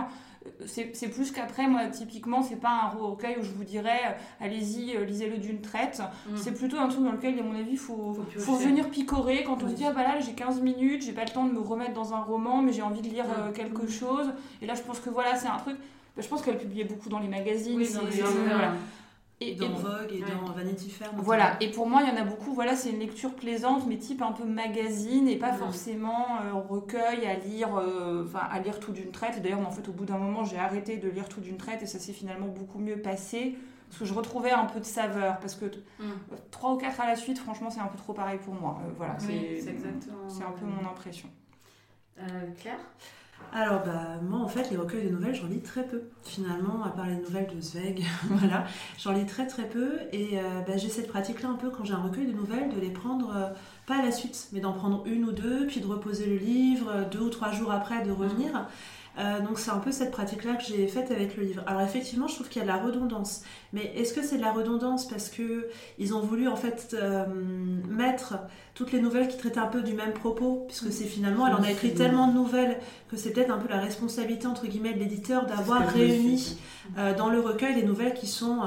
Euh, 0.45 0.49
C'est 0.65 1.07
plus 1.07 1.31
qu'après, 1.31 1.67
moi, 1.67 1.85
typiquement, 1.87 2.41
c'est 2.41 2.57
pas 2.59 2.81
un 2.83 2.89
recueil 2.89 3.37
où 3.39 3.43
je 3.43 3.51
vous 3.51 3.63
dirais, 3.63 3.99
euh, 4.09 4.43
allez-y, 4.45 4.95
euh, 4.97 5.05
lisez-le 5.05 5.37
d'une 5.37 5.61
traite. 5.61 6.01
Mm. 6.29 6.35
C'est 6.35 6.53
plutôt 6.53 6.77
un 6.77 6.89
truc 6.89 7.01
dans 7.05 7.13
lequel, 7.13 7.39
à 7.39 7.43
mon 7.43 7.55
avis, 7.57 7.71
il 7.71 7.77
faut, 7.77 8.13
Faut 8.39 8.55
venir 8.57 8.89
picorer 8.89 9.43
quand 9.45 9.63
on 9.63 9.69
se 9.69 9.73
dit 9.73 9.85
ah 9.85 9.93
bah 9.93 10.03
là 10.03 10.19
j'ai 10.19 10.33
15 10.33 10.59
minutes, 10.61 11.03
j'ai 11.03 11.13
pas 11.13 11.23
le 11.23 11.29
temps 11.31 11.45
de 11.45 11.53
me 11.53 11.61
remettre 11.61 11.93
dans 11.93 12.13
un 12.13 12.19
roman, 12.21 12.61
mais 12.61 12.73
j'ai 12.73 12.81
envie 12.81 13.01
de 13.01 13.07
lire 13.07 13.25
euh, 13.37 13.49
Mm. 13.51 13.53
quelque 13.53 13.87
chose. 13.87 14.33
Et 14.61 14.65
là, 14.65 14.73
je 14.75 14.81
pense 14.81 14.99
que 14.99 15.09
voilà, 15.09 15.35
c'est 15.37 15.47
un 15.47 15.57
truc. 15.59 15.77
bah, 16.17 16.21
je 16.21 16.27
pense 16.27 16.41
qu'elle 16.41 16.57
publiait 16.57 16.83
beaucoup 16.83 17.07
dans 17.07 17.19
les 17.19 17.29
magazines. 17.29 17.77
Oui, 17.77 17.87
dans 17.93 18.01
les. 18.01 18.21
Et, 19.51 19.55
Dans 19.55 19.65
et- 19.65 19.73
Vogue 19.73 20.11
et 20.11 20.23
Ouais. 20.23 20.29
dans 20.45 20.51
Vanity 20.53 20.89
Fair. 20.89 21.09
voilà, 21.17 21.57
et 21.61 21.69
pour 21.71 21.87
moi, 21.89 22.01
il 22.03 22.09
y 22.09 22.11
en 22.11 22.21
a 22.21 22.23
beaucoup. 22.25 22.53
Voilà, 22.53 22.75
c'est 22.75 22.89
une 22.91 22.99
lecture 22.99 23.33
plaisante, 23.33 23.85
mais 23.87 23.97
type 23.97 24.21
un 24.21 24.31
peu 24.31 24.43
magazine 24.45 25.27
et 25.27 25.37
pas 25.37 25.53
forcément 25.53 26.39
euh, 26.41 26.53
recueil 26.53 27.25
à 27.25 27.35
lire, 27.35 27.75
euh, 27.77 28.25
à 28.49 28.59
lire 28.59 28.79
tout 28.79 28.91
d'une 28.91 29.11
traite. 29.11 29.37
Et 29.37 29.39
D'ailleurs, 29.41 29.59
en 29.67 29.71
fait, 29.71 29.87
au 29.89 29.91
bout 29.93 30.05
d'un 30.05 30.17
moment, 30.17 30.43
j'ai 30.43 30.57
arrêté 30.57 30.97
de 30.97 31.09
lire 31.09 31.27
tout 31.29 31.41
d'une 31.41 31.57
traite 31.57 31.81
et 31.83 31.85
ça 31.85 31.99
s'est 31.99 32.13
finalement 32.13 32.47
beaucoup 32.47 32.79
mieux 32.79 32.97
passé 33.01 33.57
parce 33.89 33.99
que 33.99 34.05
je 34.05 34.13
retrouvais 34.13 34.51
un 34.51 34.65
peu 34.65 34.79
de 34.79 34.85
saveur. 34.85 35.39
Parce 35.39 35.55
que 35.55 35.65
Mm. 35.99 36.03
trois 36.51 36.73
ou 36.73 36.77
quatre 36.77 36.99
à 37.01 37.07
la 37.07 37.15
suite, 37.15 37.37
franchement, 37.39 37.69
c'est 37.69 37.79
un 37.81 37.87
peu 37.87 37.97
trop 37.97 38.13
pareil 38.13 38.39
pour 38.43 38.53
moi. 38.55 38.79
Euh, 38.85 38.91
voilà, 38.95 39.17
Oui, 39.21 39.59
c'est 39.61 39.69
exactement. 39.69 40.29
c'est 40.29 40.43
un 40.43 40.51
peu 40.51 40.65
mon 40.65 40.87
impression. 40.89 41.29
Claire? 42.59 42.79
Alors, 43.51 43.83
bah, 43.83 44.19
moi, 44.21 44.39
en 44.39 44.47
fait, 44.47 44.69
les 44.71 44.77
recueils 44.77 45.05
de 45.05 45.09
nouvelles, 45.09 45.35
j'en 45.35 45.47
lis 45.47 45.61
très 45.61 45.83
peu. 45.83 46.01
Finalement, 46.23 46.83
à 46.83 46.89
part 46.89 47.07
les 47.07 47.15
nouvelles 47.15 47.47
de 47.53 47.61
Zweig, 47.61 48.03
voilà, 48.29 48.65
j'en 48.97 49.11
lis 49.11 49.25
très 49.25 49.47
très 49.47 49.67
peu. 49.67 49.99
Et 50.11 50.39
euh, 50.39 50.61
bah, 50.65 50.77
j'ai 50.77 50.89
cette 50.89 51.07
pratique-là 51.07 51.49
un 51.49 51.55
peu 51.55 51.69
quand 51.69 51.83
j'ai 51.83 51.93
un 51.93 52.01
recueil 52.01 52.25
de 52.25 52.33
nouvelles, 52.33 52.73
de 52.73 52.79
les 52.79 52.89
prendre, 52.89 53.31
euh, 53.35 53.49
pas 53.85 53.99
à 53.99 54.01
la 54.01 54.11
suite, 54.11 54.49
mais 54.53 54.59
d'en 54.59 54.73
prendre 54.73 55.03
une 55.05 55.25
ou 55.25 55.31
deux, 55.31 55.67
puis 55.67 55.81
de 55.81 55.87
reposer 55.87 56.25
le 56.25 56.37
livre, 56.37 56.91
euh, 56.93 57.03
deux 57.09 57.19
ou 57.19 57.29
trois 57.29 57.51
jours 57.51 57.71
après, 57.71 58.03
de 58.03 58.11
revenir. 58.11 58.67
Euh, 59.19 59.41
donc 59.41 59.59
c'est 59.59 59.69
un 59.69 59.77
peu 59.77 59.91
cette 59.91 60.11
pratique-là 60.11 60.55
que 60.55 60.63
j'ai 60.63 60.87
faite 60.87 61.11
avec 61.11 61.37
le 61.37 61.43
livre. 61.43 61.63
Alors 61.67 61.81
effectivement, 61.81 62.27
je 62.27 62.35
trouve 62.35 62.49
qu'il 62.49 62.61
y 62.61 62.65
a 62.65 62.67
de 62.67 62.71
la 62.71 62.83
redondance. 62.83 63.43
Mais 63.71 63.93
est-ce 63.95 64.13
que 64.13 64.23
c'est 64.23 64.37
de 64.37 64.41
la 64.41 64.51
redondance 64.51 65.07
parce 65.07 65.29
que 65.29 65.69
ils 65.99 66.15
ont 66.15 66.21
voulu 66.21 66.47
en 66.47 66.55
fait 66.55 66.95
euh, 66.99 67.25
mettre 67.87 68.35
toutes 68.73 68.91
les 68.91 68.99
nouvelles 68.99 69.27
qui 69.27 69.37
traitaient 69.37 69.59
un 69.59 69.67
peu 69.67 69.81
du 69.81 69.93
même 69.93 70.13
propos, 70.13 70.65
puisque 70.67 70.91
c'est 70.91 71.05
finalement, 71.05 71.45
elle 71.45 71.53
en 71.53 71.61
a 71.61 71.69
écrit 71.69 71.93
tellement 71.93 72.27
de 72.27 72.33
nouvelles 72.33 72.79
que 73.09 73.17
c'est 73.17 73.31
peut-être 73.31 73.51
un 73.51 73.59
peu 73.59 73.69
la 73.69 73.79
responsabilité 73.79 74.47
entre 74.47 74.65
guillemets 74.65 74.93
de 74.93 74.99
l'éditeur 74.99 75.45
d'avoir 75.45 75.87
réuni 75.87 76.57
euh, 76.97 77.15
dans 77.15 77.29
le 77.29 77.39
recueil 77.39 77.75
des 77.75 77.83
nouvelles 77.83 78.15
qui 78.15 78.25
sont 78.25 78.61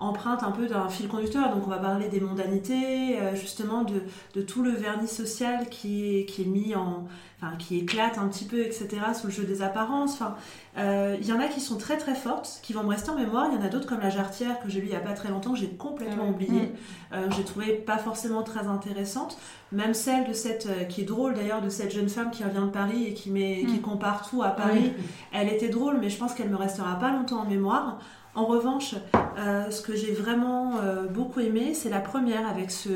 euh, 0.00 0.04
empreintes 0.04 0.42
un 0.42 0.50
peu 0.52 0.66
d'un 0.66 0.88
fil 0.88 1.08
conducteur. 1.08 1.54
Donc 1.54 1.66
on 1.66 1.70
va 1.70 1.78
parler 1.78 2.08
des 2.08 2.20
mondanités, 2.20 3.18
euh, 3.20 3.34
justement 3.34 3.82
de, 3.84 4.02
de 4.34 4.42
tout 4.42 4.62
le 4.62 4.70
vernis 4.70 5.08
social 5.08 5.68
qui 5.68 6.18
est, 6.20 6.24
qui 6.26 6.42
est 6.42 6.46
mis 6.46 6.74
en 6.74 7.06
enfin, 7.40 7.54
qui 7.56 7.78
éclatent 7.78 8.18
un 8.18 8.26
petit 8.26 8.44
peu, 8.44 8.58
etc., 8.60 8.88
sous 9.14 9.28
le 9.28 9.32
jeu 9.32 9.44
des 9.44 9.62
apparences. 9.62 10.14
Enfin, 10.14 10.34
euh, 10.76 11.16
il 11.20 11.26
y 11.26 11.32
en 11.32 11.38
a 11.38 11.46
qui 11.46 11.60
sont 11.60 11.76
très 11.76 11.96
très 11.96 12.16
fortes, 12.16 12.58
qui 12.64 12.72
vont 12.72 12.82
me 12.82 12.88
rester 12.88 13.10
en 13.10 13.14
mémoire. 13.14 13.46
Il 13.52 13.56
y 13.56 13.62
en 13.62 13.64
a 13.64 13.68
d'autres 13.68 13.86
comme 13.86 14.00
La 14.00 14.10
Jarretière, 14.10 14.58
que 14.60 14.68
j'ai 14.68 14.80
lu 14.80 14.86
il 14.86 14.90
n'y 14.90 14.96
a 14.96 15.00
pas 15.00 15.12
très 15.12 15.28
longtemps, 15.28 15.52
que 15.52 15.58
j'ai 15.58 15.68
complètement 15.68 16.24
Ouais. 16.24 16.30
oublié. 16.30 16.62
Mm. 16.62 16.68
Euh, 17.14 17.26
j'ai 17.36 17.44
trouvé 17.44 17.74
pas 17.74 17.98
forcément 17.98 18.42
très 18.42 18.66
intéressante. 18.66 19.38
Même 19.70 19.94
celle 19.94 20.26
de 20.26 20.32
cette, 20.32 20.66
euh, 20.66 20.82
qui 20.84 21.02
est 21.02 21.04
drôle 21.04 21.34
d'ailleurs, 21.34 21.62
de 21.62 21.68
cette 21.68 21.92
jeune 21.92 22.08
femme 22.08 22.32
qui 22.32 22.42
revient 22.42 22.56
de 22.66 22.70
Paris 22.72 23.04
et 23.06 23.14
qui, 23.14 23.30
met, 23.30 23.64
qui 23.68 23.74
Mm. 23.78 23.82
compare 23.82 24.28
tout 24.28 24.42
à 24.42 24.48
Paris. 24.50 24.92
Elle 25.32 25.48
était 25.48 25.68
drôle, 25.68 25.98
mais 26.00 26.10
je 26.10 26.18
pense 26.18 26.34
qu'elle 26.34 26.50
me 26.50 26.56
restera 26.56 26.98
pas 26.98 27.12
longtemps 27.12 27.42
en 27.42 27.48
mémoire. 27.48 28.00
En 28.38 28.44
revanche, 28.44 28.94
euh, 29.36 29.68
ce 29.68 29.82
que 29.82 29.96
j'ai 29.96 30.12
vraiment 30.12 30.76
euh, 30.76 31.08
beaucoup 31.08 31.40
aimé, 31.40 31.74
c'est 31.74 31.88
la 31.88 31.98
première 31.98 32.46
avec 32.46 32.70
ce, 32.70 32.88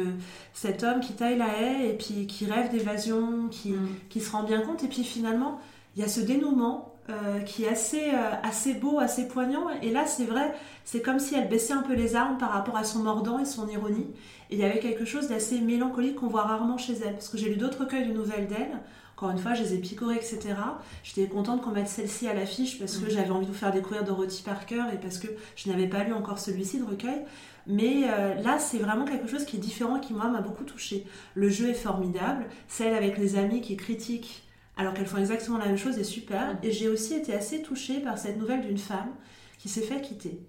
cet 0.52 0.84
homme 0.84 1.00
qui 1.00 1.14
taille 1.14 1.36
la 1.36 1.48
haie 1.60 1.88
et 1.88 1.94
puis 1.94 2.28
qui 2.28 2.46
rêve 2.46 2.70
d'évasion, 2.70 3.48
qui, 3.50 3.72
Mm. 3.72 3.88
qui 4.08 4.20
se 4.20 4.30
rend 4.30 4.44
bien 4.44 4.60
compte. 4.60 4.84
Et 4.84 4.86
puis 4.86 5.02
finalement, 5.02 5.58
il 5.96 6.02
y 6.02 6.04
a 6.04 6.08
ce 6.08 6.20
dénouement 6.20 6.94
euh, 7.10 7.40
qui 7.40 7.64
est 7.64 7.68
assez, 7.68 8.12
assez 8.44 8.74
beau, 8.74 9.00
assez 9.00 9.26
poignant. 9.26 9.66
Et 9.82 9.90
là, 9.90 10.06
c'est 10.06 10.26
vrai, 10.26 10.54
c'est 10.84 11.02
comme 11.02 11.18
si 11.18 11.34
elle 11.34 11.48
baissait 11.48 11.72
un 11.72 11.82
peu 11.82 11.94
les 11.94 12.14
armes 12.14 12.38
par 12.38 12.52
rapport 12.52 12.76
à 12.76 12.84
son 12.84 13.00
mordant 13.00 13.40
et 13.40 13.44
son 13.44 13.66
ironie. 13.66 14.06
Et 14.50 14.54
il 14.54 14.60
y 14.60 14.64
avait 14.64 14.78
quelque 14.78 15.04
chose 15.04 15.26
d'assez 15.26 15.60
mélancolique 15.60 16.20
qu'on 16.20 16.28
voit 16.28 16.42
rarement 16.42 16.78
chez 16.78 16.92
elle. 17.04 17.14
Parce 17.14 17.28
que 17.28 17.36
j'ai 17.36 17.48
lu 17.48 17.56
d'autres 17.56 17.80
recueils 17.80 18.06
de 18.06 18.12
nouvelles 18.12 18.46
d'elle. 18.46 18.78
Encore 19.22 19.36
une 19.36 19.38
fois, 19.38 19.54
je 19.54 19.62
les 19.62 19.74
ai 19.74 19.78
picorées, 19.78 20.16
etc. 20.16 20.40
J'étais 21.04 21.28
contente 21.28 21.62
qu'on 21.62 21.70
mette 21.70 21.86
celle-ci 21.86 22.26
à 22.26 22.34
l'affiche 22.34 22.80
parce 22.80 22.96
que 22.96 23.04
Mhm. 23.04 23.10
j'avais 23.12 23.30
envie 23.30 23.46
de 23.46 23.52
vous 23.52 23.56
faire 23.56 23.70
découvrir 23.70 24.02
Dorothy 24.02 24.42
Parker 24.42 24.82
et 24.92 24.96
parce 24.96 25.18
que 25.18 25.28
je 25.54 25.70
n'avais 25.70 25.86
pas 25.86 26.02
lu 26.02 26.12
encore 26.12 26.40
celui-ci 26.40 26.80
de 26.80 26.84
recueil. 26.84 27.22
Mais 27.68 28.02
euh, 28.08 28.34
là, 28.42 28.58
c'est 28.58 28.78
vraiment 28.78 29.04
quelque 29.04 29.28
chose 29.28 29.44
qui 29.44 29.58
est 29.58 29.60
différent 29.60 29.98
et 29.98 30.00
qui, 30.00 30.12
moi, 30.12 30.26
m'a 30.26 30.40
beaucoup 30.40 30.64
touchée. 30.64 31.06
Le 31.36 31.48
jeu 31.48 31.68
est 31.68 31.74
formidable. 31.74 32.46
Celle 32.66 32.94
avec 32.94 33.16
les 33.16 33.36
amis 33.36 33.60
qui 33.60 33.76
critiquent 33.76 34.42
alors 34.76 34.92
qu'elles 34.92 35.06
font 35.06 35.18
exactement 35.18 35.58
la 35.58 35.66
même 35.66 35.78
chose 35.78 35.98
est 36.00 36.04
super. 36.04 36.58
Et 36.64 36.72
j'ai 36.72 36.88
aussi 36.88 37.14
été 37.14 37.32
assez 37.32 37.62
touchée 37.62 38.00
par 38.00 38.18
cette 38.18 38.38
nouvelle 38.38 38.62
d'une 38.62 38.76
femme 38.76 39.10
qui 39.56 39.68
s'est 39.68 39.82
fait 39.82 40.00
quitter 40.00 40.40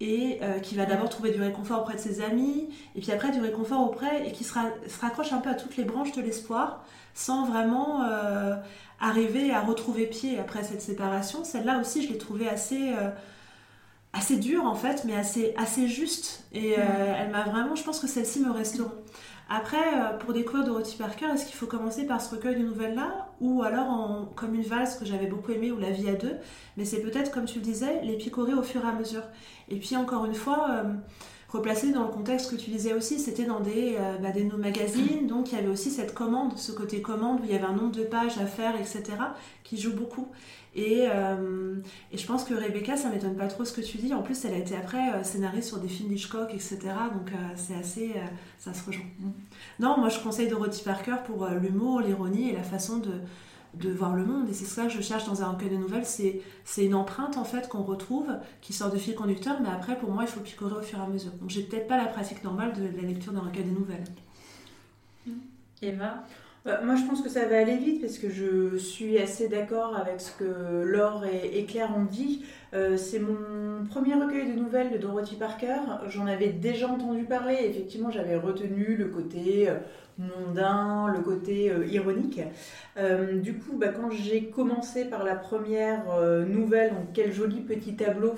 et 0.00 0.38
euh, 0.42 0.58
qui 0.58 0.74
va 0.74 0.84
d'abord 0.84 1.08
trouver 1.08 1.30
du 1.30 1.40
réconfort 1.40 1.80
auprès 1.82 1.94
de 1.94 2.00
ses 2.00 2.22
amis, 2.22 2.68
et 2.96 3.00
puis 3.00 3.12
après 3.12 3.30
du 3.30 3.40
réconfort 3.40 3.80
auprès, 3.80 4.26
et 4.26 4.32
qui 4.32 4.44
se, 4.44 4.54
ra- 4.54 4.72
se 4.88 5.00
raccroche 5.00 5.32
un 5.32 5.38
peu 5.38 5.50
à 5.50 5.54
toutes 5.54 5.76
les 5.76 5.84
branches 5.84 6.12
de 6.12 6.22
l'espoir, 6.22 6.84
sans 7.14 7.44
vraiment 7.46 8.02
euh, 8.02 8.56
arriver 9.00 9.52
à 9.52 9.60
retrouver 9.60 10.06
pied 10.06 10.38
après 10.38 10.64
cette 10.64 10.82
séparation. 10.82 11.44
Celle-là 11.44 11.78
aussi, 11.78 12.02
je 12.02 12.12
l'ai 12.12 12.18
trouvée 12.18 12.48
assez, 12.48 12.90
euh, 12.90 13.10
assez 14.12 14.36
dure 14.36 14.64
en 14.64 14.74
fait, 14.74 15.04
mais 15.04 15.14
assez, 15.14 15.54
assez 15.56 15.86
juste. 15.88 16.44
Et 16.52 16.72
elle 16.72 17.30
m'a 17.30 17.44
vraiment, 17.44 17.74
je 17.76 17.84
pense 17.84 18.00
que 18.00 18.06
celle-ci 18.08 18.40
me 18.40 18.50
resteront. 18.50 18.90
Après, 19.54 19.76
euh, 19.76 20.16
pour 20.16 20.32
découvrir 20.32 20.64
Dorothy 20.64 20.96
Parker, 20.96 21.26
est-ce 21.34 21.44
qu'il 21.44 21.56
faut 21.56 21.66
commencer 21.66 22.06
par 22.06 22.22
ce 22.22 22.34
recueil 22.34 22.56
de 22.56 22.64
nouvelles-là 22.64 23.28
Ou 23.42 23.62
alors 23.62 24.32
comme 24.34 24.54
une 24.54 24.62
valse 24.62 24.96
que 24.96 25.04
j'avais 25.04 25.26
beaucoup 25.26 25.52
aimé, 25.52 25.70
ou 25.70 25.78
La 25.78 25.90
vie 25.90 26.08
à 26.08 26.14
deux 26.14 26.36
Mais 26.78 26.86
c'est 26.86 27.02
peut-être, 27.02 27.30
comme 27.30 27.44
tu 27.44 27.58
le 27.58 27.64
disais, 27.64 28.00
les 28.02 28.16
picorer 28.16 28.54
au 28.54 28.62
fur 28.62 28.82
et 28.82 28.88
à 28.88 28.92
mesure. 28.92 29.24
Et 29.68 29.76
puis 29.76 29.94
encore 29.94 30.24
une 30.24 30.34
fois, 30.34 30.68
euh, 30.70 30.84
replacer 31.50 31.92
dans 31.92 32.04
le 32.04 32.10
contexte 32.10 32.50
que 32.50 32.56
tu 32.56 32.70
disais 32.70 32.94
aussi, 32.94 33.18
c'était 33.18 33.44
dans 33.44 33.60
des, 33.60 33.96
euh, 33.98 34.16
bah, 34.22 34.30
des 34.30 34.44
magazines, 34.44 35.26
donc 35.26 35.52
il 35.52 35.56
y 35.56 35.58
avait 35.58 35.68
aussi 35.68 35.90
cette 35.90 36.14
commande, 36.14 36.56
ce 36.56 36.72
côté 36.72 37.02
commande 37.02 37.40
où 37.40 37.44
il 37.44 37.52
y 37.52 37.54
avait 37.54 37.66
un 37.66 37.74
nombre 37.74 37.94
de 37.94 38.04
pages 38.04 38.38
à 38.38 38.46
faire, 38.46 38.74
etc., 38.76 39.02
qui 39.64 39.76
joue 39.78 39.94
beaucoup. 39.94 40.28
Et, 40.74 41.06
euh, 41.06 41.76
et 42.10 42.16
je 42.16 42.26
pense 42.26 42.44
que 42.44 42.54
Rebecca, 42.54 42.96
ça 42.96 43.10
m'étonne 43.10 43.36
pas 43.36 43.46
trop 43.46 43.64
ce 43.64 43.72
que 43.72 43.82
tu 43.82 43.98
dis. 43.98 44.14
En 44.14 44.22
plus, 44.22 44.44
elle 44.44 44.54
a 44.54 44.58
été 44.58 44.74
après 44.74 45.12
euh, 45.12 45.22
scénariste 45.22 45.68
sur 45.68 45.78
des 45.78 45.88
films 45.88 46.08
d'Hitchcock, 46.08 46.54
etc. 46.54 46.78
Donc 47.12 47.30
euh, 47.32 47.36
c'est 47.56 47.74
assez, 47.74 48.12
euh, 48.16 48.24
ça 48.58 48.72
se 48.72 48.86
rejoint. 48.86 49.04
Non, 49.78 49.98
moi 49.98 50.08
je 50.08 50.18
conseille 50.20 50.48
Dorothy 50.48 50.82
Parker 50.82 51.16
pour 51.26 51.46
l'humour, 51.46 52.00
l'ironie 52.00 52.48
et 52.48 52.52
la 52.52 52.62
façon 52.62 52.98
de, 52.98 53.12
de 53.74 53.90
voir 53.90 54.16
le 54.16 54.24
monde. 54.24 54.48
Et 54.48 54.54
c'est 54.54 54.64
ça 54.64 54.84
que 54.84 54.92
je 54.92 55.02
cherche 55.02 55.26
dans 55.26 55.42
un 55.42 55.50
recueil 55.50 55.68
de 55.68 55.76
nouvelles. 55.76 56.06
C'est, 56.06 56.40
c'est 56.64 56.86
une 56.86 56.94
empreinte 56.94 57.36
en 57.36 57.44
fait 57.44 57.68
qu'on 57.68 57.82
retrouve, 57.82 58.28
qui 58.62 58.72
sort 58.72 58.90
de 58.90 58.96
fil 58.96 59.14
conducteur, 59.14 59.60
mais 59.60 59.68
après 59.68 59.98
pour 59.98 60.10
moi 60.10 60.22
il 60.22 60.28
faut 60.28 60.40
picorer 60.40 60.76
au 60.76 60.82
fur 60.82 60.98
et 60.98 61.02
à 61.02 61.06
mesure. 61.06 61.32
Donc 61.32 61.50
j'ai 61.50 61.62
peut-être 61.64 61.86
pas 61.86 61.98
la 61.98 62.06
pratique 62.06 62.42
normale 62.44 62.72
de, 62.72 62.84
la 62.98 63.06
lecture 63.06 63.32
d'un 63.32 63.40
recueil 63.40 63.64
de 63.64 63.70
nouvelles. 63.70 64.04
Eva? 65.82 65.98
Bah, 65.98 66.24
moi, 66.64 66.94
je 66.94 67.04
pense 67.04 67.22
que 67.22 67.28
ça 67.28 67.46
va 67.46 67.58
aller 67.58 67.76
vite 67.76 68.00
parce 68.00 68.18
que 68.18 68.30
je 68.30 68.76
suis 68.76 69.18
assez 69.18 69.48
d'accord 69.48 69.96
avec 69.96 70.20
ce 70.20 70.30
que 70.32 70.82
Laure 70.84 71.24
et, 71.24 71.58
et 71.58 71.64
Claire 71.66 71.92
ont 71.96 72.04
dit. 72.04 72.44
Euh, 72.74 72.96
c'est 72.96 73.18
mon 73.18 73.84
premier 73.90 74.14
recueil 74.14 74.50
de 74.50 74.58
nouvelles 74.58 74.90
de 74.92 74.96
Dorothy 74.98 75.36
Parker. 75.36 75.76
J'en 76.08 76.26
avais 76.26 76.48
déjà 76.48 76.88
entendu 76.88 77.24
parler. 77.24 77.56
Effectivement, 77.64 78.10
j'avais 78.10 78.36
retenu 78.36 78.96
le 78.96 79.06
côté 79.08 79.68
euh, 79.68 79.74
mondain, 80.18 81.12
le 81.14 81.20
côté 81.20 81.70
euh, 81.70 81.86
ironique. 81.86 82.40
Euh, 82.96 83.38
du 83.40 83.54
coup, 83.54 83.76
bah, 83.76 83.88
quand 83.88 84.10
j'ai 84.10 84.44
commencé 84.44 85.04
par 85.04 85.22
la 85.24 85.34
première 85.34 86.10
euh, 86.12 86.44
nouvelle, 86.46 86.90
donc 86.90 87.08
quel 87.12 87.32
joli 87.32 87.60
petit 87.60 87.94
tableau, 87.94 88.34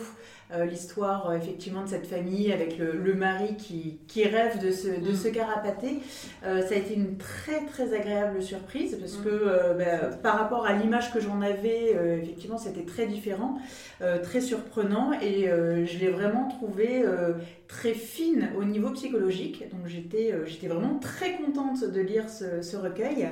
l'histoire 0.70 1.34
effectivement 1.34 1.82
de 1.82 1.88
cette 1.88 2.06
famille 2.06 2.52
avec 2.52 2.78
le, 2.78 2.92
le 2.92 3.14
mari 3.14 3.56
qui, 3.56 3.98
qui 4.06 4.22
rêve 4.24 4.62
de 4.64 4.70
se, 4.70 4.86
de 4.86 5.10
Mm. 5.10 5.14
se 5.16 5.28
carapater, 5.28 5.98
ça 6.42 6.50
a 6.70 6.74
été 6.76 6.94
une 6.94 7.16
très 7.16 7.64
très 7.66 7.92
agréable 7.92 8.40
surprise 8.40 8.96
parce 9.00 9.18
Mm. 9.18 9.24
que 9.24 9.78
bah, 9.78 10.14
par 10.22 10.38
rapport 10.38 10.64
à 10.64 10.74
l'image 10.74 11.12
que 11.12 11.18
j'en 11.18 11.40
avais, 11.40 11.96
effectivement 12.22 12.58
c'était 12.58 12.84
très 12.84 13.06
différent, 13.06 13.58
très 14.24 14.40
surprenant 14.40 15.12
et 15.20 15.48
euh, 15.48 15.84
je 15.86 15.98
l'ai 15.98 16.08
vraiment 16.08 16.48
trouvé 16.48 17.02
euh, 17.04 17.34
très 17.68 17.92
fine 17.92 18.48
au 18.58 18.64
niveau 18.64 18.90
psychologique. 18.90 19.64
Donc 19.70 19.86
j'étais 19.86 20.32
euh, 20.32 20.46
j'étais 20.46 20.66
vraiment 20.66 20.98
très 20.98 21.34
contente 21.34 21.84
de 21.84 22.00
lire 22.00 22.28
ce, 22.28 22.62
ce 22.62 22.76
recueil. 22.76 23.28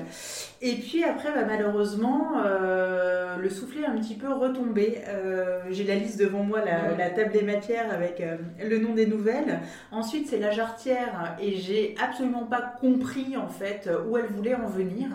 Et 0.61 0.75
puis 0.75 1.03
après, 1.03 1.33
bah, 1.35 1.45
malheureusement, 1.47 2.35
le 3.41 3.51
soufflet 3.51 3.85
a 3.85 3.91
un 3.91 3.99
petit 3.99 4.15
peu 4.15 4.33
retombé. 4.33 4.99
J'ai 5.71 5.85
la 5.85 5.97
liste 5.97 6.21
devant 6.21 6.45
moi, 6.45 6.61
la, 6.65 6.97
la 6.97 7.11
table 7.11 7.33
des 7.33 7.43
matières 7.43 7.93
avec 7.93 8.23
le 8.63 8.79
nom 8.79 8.95
des 8.95 9.07
nouvelles. 9.07 9.61
Ensuite, 9.91 10.29
c'est 10.29 10.39
la 10.39 10.53
jarretière 10.53 11.37
et 11.41 11.57
j'ai 11.57 11.97
absolument 12.01 12.45
pas 12.45 12.61
compris 12.81 13.37
en 13.37 13.49
fait 13.49 13.91
où 14.09 14.17
elle 14.17 14.27
voulait 14.27 14.55
en 14.55 14.69
venir. 14.69 15.09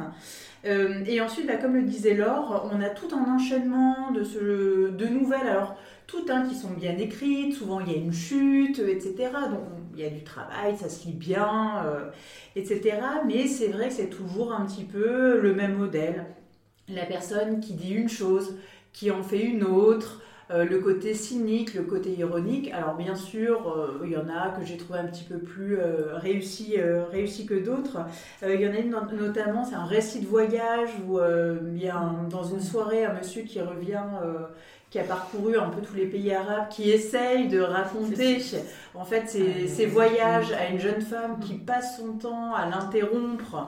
Euh, 0.65 1.03
et 1.05 1.21
ensuite, 1.21 1.47
bah, 1.47 1.55
comme 1.55 1.75
le 1.75 1.83
disait 1.83 2.13
Laure, 2.13 2.69
on 2.71 2.81
a 2.81 2.89
tout 2.89 3.07
un 3.15 3.35
enchaînement 3.35 4.11
de, 4.11 4.23
ce, 4.23 4.89
de 4.89 5.05
nouvelles. 5.05 5.47
Alors, 5.47 5.66
toutes 6.07 6.31
qui 6.49 6.55
sont 6.55 6.71
bien 6.71 6.97
écrites, 6.97 7.53
souvent 7.55 7.79
il 7.81 7.91
y 7.91 7.95
a 7.95 7.97
une 7.97 8.13
chute, 8.13 8.79
etc. 8.79 9.49
Donc 9.49 9.61
il 9.93 9.99
y 10.01 10.05
a 10.05 10.09
du 10.09 10.23
travail, 10.23 10.77
ça 10.77 10.89
se 10.89 11.05
lit 11.07 11.13
bien, 11.13 11.83
euh, 11.85 12.09
etc. 12.55 13.21
Mais 13.25 13.47
c'est 13.47 13.67
vrai 13.69 13.87
que 13.89 13.93
c'est 13.95 14.09
toujours 14.09 14.53
un 14.53 14.65
petit 14.65 14.83
peu 14.85 15.39
le 15.41 15.53
même 15.53 15.75
modèle. 15.77 16.25
La 16.89 17.05
personne 17.05 17.59
qui 17.59 17.73
dit 17.73 17.93
une 17.93 18.09
chose, 18.09 18.55
qui 18.93 19.11
en 19.11 19.21
fait 19.23 19.41
une 19.41 19.63
autre, 19.63 20.21
euh, 20.51 20.63
le 20.63 20.79
côté 20.79 21.13
cynique, 21.13 21.73
le 21.73 21.83
côté 21.83 22.11
ironique. 22.11 22.71
Alors 22.71 22.95
bien 22.95 23.15
sûr, 23.15 23.67
euh, 23.69 23.99
il 24.05 24.11
y 24.11 24.17
en 24.17 24.29
a 24.29 24.49
que 24.51 24.63
j'ai 24.65 24.77
trouvé 24.77 24.99
un 24.99 25.07
petit 25.07 25.25
peu 25.25 25.37
plus 25.39 25.77
réussi, 26.13 26.75
réussi 27.11 27.45
que 27.45 27.55
d'autres. 27.55 27.97
Il 28.43 28.61
y 28.61 28.67
en 28.67 28.71
a 28.73 28.77
une 28.79 28.91
no- 28.91 29.01
notamment, 29.19 29.65
c'est 29.65 29.75
un 29.75 29.85
récit 29.85 30.21
de 30.21 30.27
voyage 30.27 30.89
où 31.07 31.19
il 31.73 31.83
y 31.83 31.89
a 31.89 31.99
dans 32.29 32.43
une 32.43 32.61
soirée 32.61 33.03
un 33.05 33.13
monsieur 33.13 33.41
qui 33.43 33.59
revient, 33.61 34.01
qui 34.89 34.99
a 34.99 35.03
parcouru 35.03 35.57
un 35.57 35.69
peu 35.69 35.81
tous 35.81 35.95
les 35.95 36.05
pays 36.05 36.33
arabes, 36.33 36.69
qui 36.69 36.89
essaye 36.91 37.49
de 37.49 37.59
raconter 37.59 38.41
en 38.95 39.03
fait 39.03 39.27
ses, 39.27 39.67
ses 39.67 39.85
voyages 39.85 40.51
à 40.53 40.69
une 40.69 40.79
jeune 40.79 41.01
femme 41.01 41.39
qui 41.39 41.55
passe 41.55 41.97
son 41.97 42.13
temps 42.13 42.53
à 42.53 42.69
l'interrompre 42.69 43.67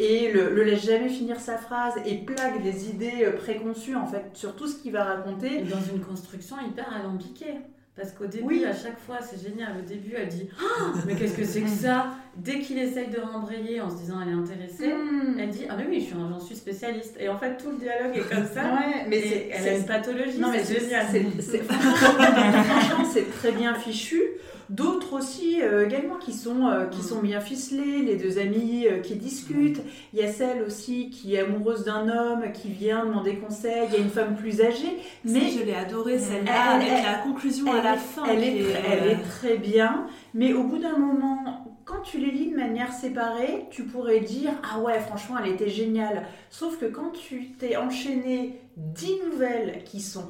et 0.00 0.32
le, 0.32 0.54
le 0.54 0.62
laisse 0.64 0.86
jamais 0.86 1.08
finir 1.10 1.38
sa 1.38 1.58
phrase 1.58 1.94
et 2.06 2.16
plaque 2.16 2.62
des 2.62 2.88
idées 2.88 3.24
euh, 3.24 3.36
préconçues 3.36 3.96
en 3.96 4.06
fait 4.06 4.30
sur 4.32 4.56
tout 4.56 4.66
ce 4.66 4.80
qu'il 4.80 4.92
va 4.92 5.04
raconter. 5.04 5.58
Et 5.58 5.62
dans 5.62 5.82
une 5.82 6.00
construction 6.00 6.56
hyper 6.66 6.90
alambiquée. 6.94 7.56
Parce 8.00 8.12
qu'au 8.12 8.24
début, 8.24 8.44
Oui. 8.46 8.64
à 8.64 8.72
chaque 8.72 8.98
fois, 8.98 9.18
c'est 9.20 9.46
génial. 9.46 9.74
Au 9.78 9.82
début, 9.86 10.14
elle 10.16 10.28
dit 10.28 10.48
Ah, 10.58 10.92
Mais 11.06 11.14
qu'est-ce 11.14 11.36
que 11.36 11.44
c'est 11.44 11.60
que 11.60 11.68
ça 11.68 12.12
Dès 12.34 12.60
qu'il 12.60 12.78
essaye 12.78 13.08
de 13.08 13.20
rembrayer 13.20 13.80
en 13.82 13.90
se 13.90 13.96
disant 13.96 14.14
elle 14.22 14.30
est 14.30 14.32
intéressée, 14.32 14.94
Hmm. 14.94 15.36
elle 15.38 15.50
dit 15.50 15.66
Ah, 15.68 15.74
mais 15.76 15.84
oui, 15.86 16.00
je 16.00 16.06
suis 16.06 16.14
un- 16.14 16.30
j'en 16.30 16.40
suis 16.40 16.56
spécialiste. 16.56 17.16
Et 17.20 17.28
en 17.28 17.36
fait, 17.36 17.58
tout 17.58 17.70
le 17.72 17.76
dialogue 17.76 18.16
est 18.16 18.34
comme 18.34 18.46
ça. 18.46 18.62
Ouais, 18.72 19.04
mais 19.08 19.18
Et 19.18 19.22
c'est 19.28 19.48
elle 19.52 19.62
c'est- 19.62 19.68
a 19.70 19.76
une 19.76 19.84
pathologie, 19.84 20.38
Non, 20.40 20.50
mais 20.50 20.64
c'est 20.64 20.80
génial. 20.80 21.06
c'est 23.12 23.30
très 23.38 23.52
bien 23.52 23.74
fichu. 23.74 24.22
D'autres 24.70 25.14
aussi 25.14 25.60
euh, 25.60 25.84
également 25.86 26.14
qui 26.16 26.32
sont, 26.32 26.68
euh, 26.68 26.86
qui 26.86 27.00
Mm. 27.00 27.02
sont 27.02 27.20
bien 27.20 27.40
ficelés, 27.40 28.02
les 28.02 28.16
deux 28.16 28.38
amies 28.38 28.86
euh, 28.86 29.00
qui 29.00 29.16
discutent. 29.16 29.80
Il 30.12 30.20
y 30.20 30.22
a 30.22 30.32
celle 30.32 30.62
aussi 30.62 31.10
qui 31.10 31.34
est 31.34 31.40
amoureuse 31.40 31.84
d'un 31.84 32.08
homme 32.08 32.44
qui 32.54 32.68
vient 32.70 33.04
demander 33.04 33.34
conseil. 33.36 33.82
Il 33.88 33.94
y 33.94 33.96
a 33.96 34.00
une 34.00 34.10
femme 34.10 34.36
plus 34.36 34.60
âgée. 34.62 34.96
Mais 35.24 35.50
je 35.50 35.64
l'ai 35.64 35.74
adorée 35.74 36.18
celle-là 36.20 36.76
Elle- 36.76 36.82
avec 36.82 36.88
elle- 36.98 37.02
la 37.04 37.14
conclusion 37.18 37.66
elle 37.72 37.80
à 37.80 37.82
la 37.92 37.96
fin. 37.96 38.24
elle 38.26 38.44
est, 38.44 38.64
elle 38.90 39.08
est 39.10 39.22
très 39.22 39.56
bien. 39.56 40.06
Mais 40.34 40.52
au 40.52 40.62
bout 40.62 40.78
d'un 40.78 40.96
moment, 40.96 41.66
quand 41.84 42.02
tu 42.04 42.18
les 42.18 42.30
lis 42.30 42.50
de 42.52 42.56
manière 42.56 42.92
séparée, 42.92 43.66
tu 43.72 43.82
pourrais 43.82 44.20
dire 44.20 44.52
Ah 44.62 44.78
ouais, 44.78 45.00
franchement, 45.00 45.34
elle 45.44 45.50
était 45.50 45.68
géniale. 45.68 46.22
Sauf 46.48 46.78
que 46.78 46.86
quand 46.86 47.10
tu 47.10 47.48
t'es 47.58 47.76
enchaîné 47.76 48.60
10 48.76 49.14
nouvelles 49.32 49.82
qui 49.84 50.00
sont 50.00 50.28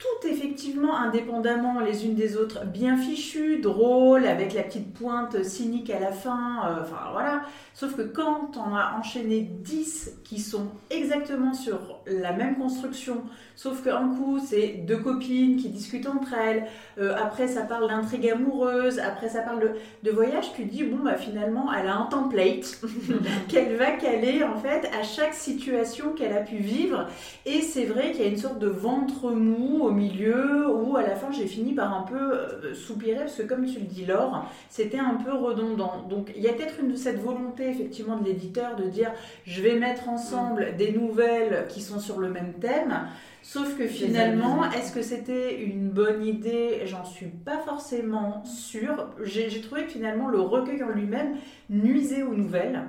toutes 0.00 0.30
effectivement 0.30 0.96
indépendamment 0.96 1.78
les 1.80 2.06
unes 2.06 2.14
des 2.14 2.38
autres 2.38 2.64
bien 2.64 2.96
fichues, 2.96 3.58
drôles, 3.58 4.26
avec 4.26 4.54
la 4.54 4.62
petite 4.62 4.94
pointe 4.94 5.44
cynique 5.44 5.90
à 5.90 6.00
la 6.00 6.10
fin, 6.10 6.62
euh, 6.64 6.80
enfin 6.80 7.10
voilà. 7.12 7.42
Sauf 7.74 7.96
que 7.96 8.02
quand 8.02 8.52
on 8.56 8.74
a 8.74 8.96
enchaîné 8.98 9.40
10 9.40 10.20
qui 10.24 10.38
sont 10.38 10.68
exactement 10.90 11.52
sur 11.52 12.00
la 12.06 12.32
même 12.32 12.56
construction, 12.56 13.22
sauf 13.56 13.84
qu'un 13.84 14.08
coup 14.08 14.38
c'est 14.38 14.84
deux 14.86 14.96
copines 14.96 15.56
qui 15.56 15.68
discutent 15.68 16.08
entre 16.08 16.32
elles, 16.34 16.66
euh, 16.98 17.14
après 17.22 17.46
ça 17.46 17.62
parle 17.62 17.88
d'intrigue 17.88 18.28
amoureuse, 18.30 18.98
après 18.98 19.28
ça 19.28 19.42
parle 19.42 19.74
de, 20.02 20.10
voyage, 20.10 20.52
tu 20.54 20.64
dis 20.64 20.82
bon 20.82 21.04
bah 21.04 21.16
finalement 21.16 21.72
elle 21.72 21.86
a 21.86 21.96
un 21.96 22.06
template 22.06 22.80
qu'elle 23.48 23.76
va 23.76 23.92
caler 23.92 24.44
en 24.44 24.56
fait 24.56 24.90
à 24.98 25.02
chaque 25.02 25.34
situation 25.34 26.12
qu'elle 26.14 26.32
a 26.32 26.40
pu 26.40 26.56
vivre. 26.56 27.06
Et 27.44 27.60
c'est 27.60 27.84
vrai 27.84 28.12
qu'il 28.12 28.22
y 28.22 28.24
a 28.24 28.28
une 28.28 28.38
sorte 28.38 28.58
de 28.58 28.68
ventre 28.68 29.30
mou 29.30 29.89
au 29.90 29.92
milieu 29.92 30.68
où 30.70 30.96
à 30.96 31.02
la 31.02 31.16
fin 31.16 31.32
j'ai 31.32 31.46
fini 31.46 31.72
par 31.74 31.92
un 31.92 32.02
peu 32.02 32.32
euh, 32.32 32.74
soupirer 32.74 33.20
parce 33.20 33.36
que 33.36 33.42
comme 33.42 33.66
tu 33.66 33.80
le 33.80 33.86
dis 33.86 34.06
Laure, 34.06 34.46
c'était 34.68 34.98
un 34.98 35.16
peu 35.16 35.32
redondant. 35.32 36.06
Donc 36.08 36.32
il 36.36 36.42
y 36.42 36.48
a 36.48 36.52
peut-être 36.52 36.80
une 36.80 36.92
de 36.92 36.96
cette 36.96 37.20
volonté 37.20 37.68
effectivement 37.68 38.16
de 38.16 38.24
l'éditeur 38.24 38.76
de 38.76 38.84
dire 38.84 39.10
je 39.44 39.60
vais 39.60 39.76
mettre 39.76 40.08
ensemble 40.08 40.76
des 40.76 40.92
nouvelles 40.92 41.66
qui 41.68 41.80
sont 41.80 41.98
sur 41.98 42.18
le 42.18 42.28
même 42.28 42.54
thème. 42.54 43.08
Sauf 43.52 43.76
que 43.76 43.88
finalement, 43.88 44.70
est-ce 44.70 44.92
que 44.92 45.02
c'était 45.02 45.60
une 45.60 45.90
bonne 45.90 46.24
idée? 46.24 46.82
J'en 46.84 47.04
suis 47.04 47.26
pas 47.26 47.58
forcément 47.58 48.44
sûre. 48.44 49.08
J'ai 49.24 49.60
trouvé 49.60 49.86
que 49.86 49.90
finalement 49.90 50.28
le 50.28 50.40
recueil 50.40 50.84
en 50.84 50.90
lui-même 50.90 51.34
nuisait 51.68 52.22
aux 52.22 52.36
nouvelles. 52.36 52.82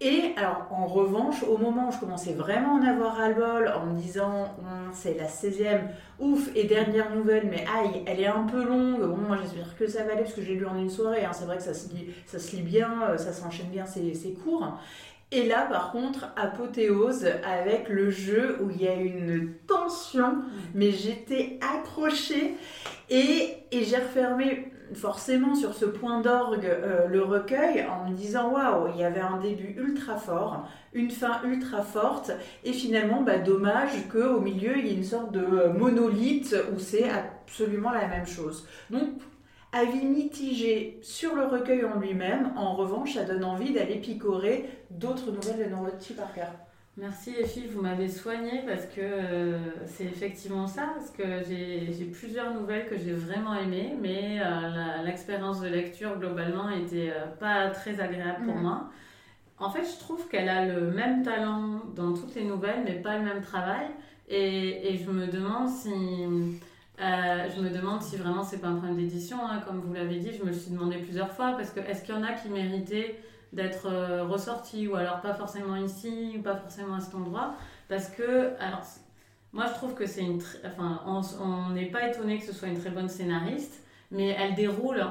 Et 0.00 0.32
alors, 0.36 0.66
en 0.72 0.86
revanche, 0.86 1.44
au 1.44 1.56
moment 1.56 1.88
où 1.88 1.92
je 1.92 2.00
commençais 2.00 2.32
vraiment 2.32 2.78
à 2.78 2.80
en 2.80 2.84
avoir 2.88 3.20
à 3.20 3.30
bol 3.30 3.68
en 3.68 3.86
me 3.86 3.96
disant 3.96 4.56
c'est 4.92 5.16
la 5.16 5.28
16e, 5.28 5.82
ouf, 6.18 6.50
et 6.56 6.64
dernière 6.64 7.14
nouvelle, 7.14 7.46
mais 7.48 7.64
aïe, 7.72 8.02
elle 8.04 8.18
est 8.18 8.26
un 8.26 8.42
peu 8.42 8.64
longue. 8.64 9.02
Bon, 9.02 9.18
moi 9.18 9.36
j'espère 9.40 9.76
que 9.76 9.86
ça 9.86 10.02
va 10.02 10.14
aller 10.14 10.22
parce 10.22 10.34
que 10.34 10.42
j'ai 10.42 10.54
lu 10.54 10.66
en 10.66 10.76
une 10.76 10.90
soirée. 10.90 11.24
Hein. 11.24 11.30
C'est 11.32 11.44
vrai 11.44 11.58
que 11.58 11.62
ça 11.62 11.74
se 11.74 11.94
lit, 11.94 12.06
ça 12.26 12.40
se 12.40 12.56
lit 12.56 12.62
bien, 12.62 12.90
euh, 13.08 13.18
ça 13.18 13.32
s'enchaîne 13.32 13.68
bien, 13.68 13.84
c'est 13.86 14.32
court. 14.32 14.80
Et 15.30 15.46
là, 15.46 15.66
par 15.66 15.92
contre, 15.92 16.32
apothéose 16.36 17.26
avec 17.44 17.90
le 17.90 18.10
jeu 18.10 18.56
où 18.62 18.70
il 18.70 18.80
y 18.80 18.88
a 18.88 18.94
une 18.94 19.52
tension, 19.66 20.38
mais 20.74 20.90
j'étais 20.90 21.58
accrochée 21.60 22.54
et, 23.10 23.56
j'ai 23.70 23.96
refermé 23.96 24.72
forcément 24.94 25.54
sur 25.54 25.74
ce 25.74 25.84
point 25.84 26.22
d'orgue 26.22 26.64
euh, 26.64 27.06
le 27.08 27.22
recueil 27.22 27.84
en 27.86 28.08
me 28.08 28.16
disant 28.16 28.52
waouh, 28.52 28.88
il 28.94 29.00
y 29.00 29.04
avait 29.04 29.20
un 29.20 29.36
début 29.36 29.74
ultra 29.76 30.16
fort, 30.16 30.66
une 30.94 31.10
fin 31.10 31.42
ultra 31.44 31.82
forte 31.82 32.32
et 32.64 32.72
finalement 32.72 33.20
bah, 33.20 33.36
dommage 33.36 34.08
qu'au 34.10 34.40
milieu 34.40 34.78
il 34.78 34.86
y 34.86 34.90
ait 34.90 34.94
une 34.94 35.04
sorte 35.04 35.32
de 35.32 35.40
euh, 35.40 35.72
monolithe 35.74 36.56
où 36.74 36.78
c'est 36.78 37.04
absolument 37.10 37.90
la 37.90 38.08
même 38.08 38.26
chose. 38.26 38.66
Donc 38.88 39.10
Avis 39.78 40.04
mitigé 40.04 40.98
sur 41.02 41.36
le 41.36 41.46
recueil 41.46 41.84
en 41.84 42.00
lui-même. 42.00 42.52
En 42.56 42.74
revanche, 42.74 43.14
ça 43.14 43.24
donne 43.24 43.44
envie 43.44 43.72
d'aller 43.72 43.94
picorer 43.96 44.68
d'autres 44.90 45.30
nouvelles 45.30 45.66
de 45.66 45.70
Dorothy 45.70 46.14
Parker. 46.14 46.50
Merci 46.96 47.32
les 47.38 47.46
filles, 47.46 47.68
vous 47.72 47.80
m'avez 47.80 48.08
soigné 48.08 48.62
parce 48.66 48.86
que 48.86 49.00
euh, 49.00 49.58
c'est 49.86 50.06
effectivement 50.06 50.66
ça, 50.66 50.94
parce 50.96 51.10
que 51.10 51.44
j'ai 51.48 52.04
plusieurs 52.06 52.52
nouvelles 52.54 52.88
que 52.88 52.98
j'ai 52.98 53.12
vraiment 53.12 53.54
aimées, 53.54 53.94
mais 54.00 54.40
euh, 54.40 55.02
l'expérience 55.04 55.60
de 55.60 55.68
lecture 55.68 56.18
globalement 56.18 56.70
était 56.70 57.10
euh, 57.10 57.26
pas 57.38 57.68
très 57.68 58.00
agréable 58.00 58.46
pour 58.46 58.56
mm. 58.56 58.62
moi. 58.62 58.90
En 59.60 59.70
fait, 59.70 59.84
je 59.84 60.00
trouve 60.00 60.26
qu'elle 60.26 60.48
a 60.48 60.66
le 60.66 60.90
même 60.90 61.22
talent 61.22 61.82
dans 61.94 62.14
toutes 62.14 62.34
les 62.34 62.44
nouvelles, 62.44 62.82
mais 62.84 62.94
pas 62.94 63.16
le 63.16 63.24
même 63.24 63.42
travail. 63.42 63.86
Et, 64.28 64.92
et 64.92 64.96
je 64.96 65.08
me 65.08 65.28
demande 65.28 65.68
si 65.68 65.88
euh, 67.00 67.48
je 67.54 67.60
me 67.60 67.70
demande 67.70 68.02
si 68.02 68.16
vraiment 68.16 68.42
c'est 68.42 68.58
pas 68.58 68.68
un 68.68 68.76
problème 68.76 68.96
d'édition, 68.96 69.38
hein, 69.46 69.60
comme 69.66 69.80
vous 69.80 69.92
l'avez 69.92 70.16
dit, 70.16 70.32
je 70.32 70.42
me 70.42 70.48
le 70.48 70.52
suis 70.52 70.70
demandé 70.70 70.98
plusieurs 70.98 71.30
fois, 71.30 71.52
parce 71.52 71.70
que 71.70 71.80
est-ce 71.80 72.02
qu'il 72.02 72.14
y 72.14 72.18
en 72.18 72.24
a 72.24 72.32
qui 72.32 72.48
méritaient 72.48 73.20
d'être 73.52 73.86
euh, 73.86 74.24
ressortis, 74.24 74.88
ou 74.88 74.96
alors 74.96 75.20
pas 75.20 75.34
forcément 75.34 75.76
ici, 75.76 76.34
ou 76.38 76.42
pas 76.42 76.56
forcément 76.56 76.94
à 76.94 77.00
cet 77.00 77.14
endroit, 77.14 77.54
parce 77.88 78.08
que, 78.08 78.52
alors, 78.60 78.82
moi 79.52 79.66
je 79.66 79.74
trouve 79.74 79.94
que 79.94 80.06
c'est 80.06 80.22
une, 80.22 80.40
enfin, 80.66 81.00
on 81.40 81.70
n'est 81.70 81.90
pas 81.90 82.08
étonné 82.08 82.38
que 82.38 82.44
ce 82.44 82.52
soit 82.52 82.68
une 82.68 82.78
très 82.78 82.90
bonne 82.90 83.08
scénariste, 83.08 83.82
mais 84.10 84.28
elle 84.38 84.54
déroule, 84.54 85.04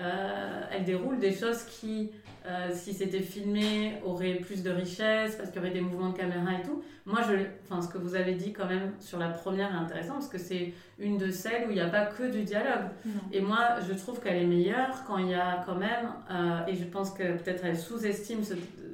euh, 0.00 0.62
elle 0.72 0.84
déroule 0.84 1.18
des 1.18 1.32
choses 1.32 1.64
qui 1.64 2.10
euh, 2.48 2.70
si 2.72 2.94
c'était 2.94 3.20
filmé, 3.20 4.00
aurait 4.06 4.36
plus 4.36 4.62
de 4.62 4.70
richesse, 4.70 5.36
parce 5.36 5.50
qu'il 5.50 5.60
y 5.60 5.64
aurait 5.64 5.74
des 5.74 5.82
mouvements 5.82 6.10
de 6.10 6.16
caméra 6.16 6.52
et 6.58 6.62
tout. 6.62 6.82
Moi, 7.04 7.20
je, 7.28 7.34
enfin, 7.64 7.82
ce 7.82 7.92
que 7.92 7.98
vous 7.98 8.14
avez 8.14 8.34
dit 8.34 8.54
quand 8.54 8.66
même 8.66 8.92
sur 9.00 9.18
la 9.18 9.28
première 9.28 9.70
est 9.70 9.76
intéressant, 9.76 10.14
parce 10.14 10.28
que 10.28 10.38
c'est 10.38 10.72
une 10.98 11.18
de 11.18 11.30
celles 11.30 11.66
où 11.66 11.70
il 11.70 11.74
n'y 11.74 11.82
a 11.82 11.88
pas 11.88 12.06
que 12.06 12.22
du 12.22 12.44
dialogue. 12.44 12.88
Et 13.32 13.42
moi, 13.42 13.80
je 13.86 13.92
trouve 13.92 14.20
qu'elle 14.20 14.36
est 14.36 14.46
meilleure 14.46 15.04
quand 15.06 15.18
il 15.18 15.28
y 15.28 15.34
a 15.34 15.62
quand 15.66 15.74
même, 15.74 16.12
euh, 16.30 16.66
et 16.66 16.74
je 16.74 16.84
pense 16.84 17.10
que 17.10 17.36
peut-être 17.36 17.64
elle 17.66 17.76
sous-estime 17.76 18.40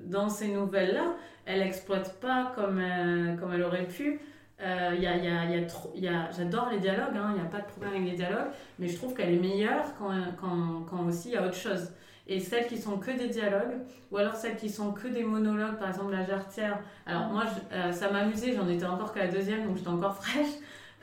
dans 0.07 0.29
ces 0.29 0.49
nouvelles-là, 0.49 1.14
elle 1.47 1.61
n'exploite 1.61 2.19
pas 2.21 2.53
comme, 2.57 2.83
comme 3.38 3.53
elle 3.53 3.62
aurait 3.62 3.87
pu. 3.87 4.19
Il 4.61 5.03
y 5.03 6.09
a, 6.09 6.31
J'adore 6.31 6.71
les 6.71 6.79
dialogues, 6.79 7.12
il 7.12 7.19
hein, 7.19 7.33
n'y 7.35 7.40
a 7.40 7.45
pas 7.45 7.61
de 7.61 7.67
problème 7.67 7.95
avec 7.95 8.05
les 8.11 8.17
dialogues, 8.17 8.51
mais 8.79 8.88
je 8.88 8.97
trouve 8.97 9.14
qu'elle 9.14 9.35
est 9.35 9.38
meilleure 9.38 9.85
quand, 9.99 10.12
quand, 10.40 10.85
quand 10.88 11.07
aussi 11.07 11.31
il 11.31 11.35
y 11.35 11.37
a 11.37 11.45
autre 11.45 11.57
chose 11.57 11.90
et 12.27 12.40
celles 12.40 12.67
qui 12.67 12.79
sont 12.79 12.99
que 12.99 13.11
des 13.11 13.29
dialogues, 13.29 13.83
ou 14.11 14.17
alors 14.17 14.35
celles 14.35 14.57
qui 14.57 14.71
sont 14.71 14.93
que 14.93 15.09
des 15.09 15.25
monologues, 15.25 15.79
par 15.79 15.88
exemple 15.88 16.12
la 16.12 16.25
jarretière. 16.25 16.79
Alors 17.07 17.29
moi, 17.29 17.45
euh, 17.73 17.93
ça 17.93 18.11
m'amusait, 18.11 18.55
j'en 18.55 18.69
étais 18.69 18.87
encore 18.87 19.12
qu'à 19.12 19.27
la 19.27 19.33
deuxième, 19.33 19.67
donc 19.67 19.77
j'étais 19.77 19.88
encore 19.88 20.17
fraîche. 20.23 20.55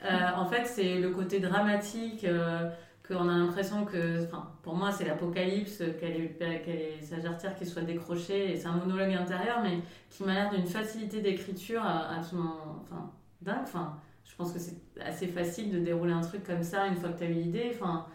Euh, 0.04 0.08
en 0.34 0.46
fait, 0.46 0.64
c'est 0.66 0.98
le 0.98 1.10
côté 1.10 1.38
dramatique, 1.38 2.24
euh, 2.24 2.68
qu'on 3.06 3.28
a 3.28 3.36
l'impression 3.36 3.84
que, 3.84 4.26
pour 4.62 4.74
moi, 4.74 4.90
c'est 4.90 5.04
l'apocalypse, 5.04 5.82
qu'elle 6.00 6.20
est, 6.20 7.02
sa 7.02 7.20
jarretière 7.20 7.54
qui 7.54 7.66
soit 7.66 7.82
décrochée, 7.82 8.52
et 8.52 8.56
c'est 8.56 8.66
un 8.66 8.76
monologue 8.76 9.12
intérieur, 9.12 9.60
mais 9.62 9.78
qui 10.10 10.24
m'a 10.24 10.34
l'air 10.34 10.50
d'une 10.50 10.66
facilité 10.66 11.20
d'écriture 11.20 11.82
absolument, 11.84 12.80
enfin, 12.80 13.10
dingue. 13.42 13.62
Enfin, 13.62 13.98
je 14.24 14.34
pense 14.36 14.52
que 14.52 14.58
c'est 14.58 14.76
assez 15.04 15.26
facile 15.26 15.72
de 15.72 15.78
dérouler 15.78 16.12
un 16.12 16.20
truc 16.20 16.44
comme 16.44 16.62
ça 16.62 16.86
une 16.86 16.96
fois 16.96 17.10
que 17.10 17.18
tu 17.18 17.24
as 17.24 17.28
eu 17.28 17.34
l'idée. 17.34 17.72
Enfin, 17.74 18.06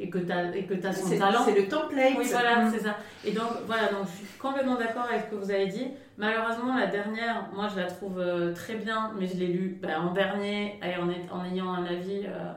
et 0.00 0.08
que 0.08 0.18
tu 0.18 0.32
as, 0.32 0.56
et 0.56 0.64
que 0.64 0.86
as 0.86 0.92
son 0.92 1.18
talent. 1.18 1.42
C'est 1.44 1.54
le 1.54 1.68
template. 1.68 2.14
Oui, 2.16 2.26
voilà, 2.30 2.64
mm. 2.64 2.70
c'est 2.72 2.80
ça. 2.80 2.96
Et 3.24 3.32
donc, 3.32 3.48
voilà, 3.66 3.88
donc 3.88 4.06
je 4.06 4.26
suis 4.26 4.38
complètement 4.38 4.76
d'accord 4.76 5.06
avec 5.10 5.26
ce 5.26 5.30
que 5.30 5.34
vous 5.36 5.50
avez 5.50 5.66
dit. 5.66 5.88
Malheureusement, 6.16 6.76
la 6.76 6.86
dernière, 6.86 7.48
moi, 7.54 7.68
je 7.68 7.80
la 7.80 7.86
trouve 7.86 8.18
euh, 8.18 8.54
très 8.54 8.76
bien, 8.76 9.12
mais 9.18 9.26
je 9.26 9.36
l'ai 9.36 9.48
lue 9.48 9.78
bah, 9.80 10.00
en 10.00 10.12
dernier 10.12 10.80
et 10.82 10.96
en, 10.96 11.08
en, 11.36 11.44
ayant 11.44 11.72
un 11.72 11.84
avis. 11.84 12.22
Euh, 12.24 12.52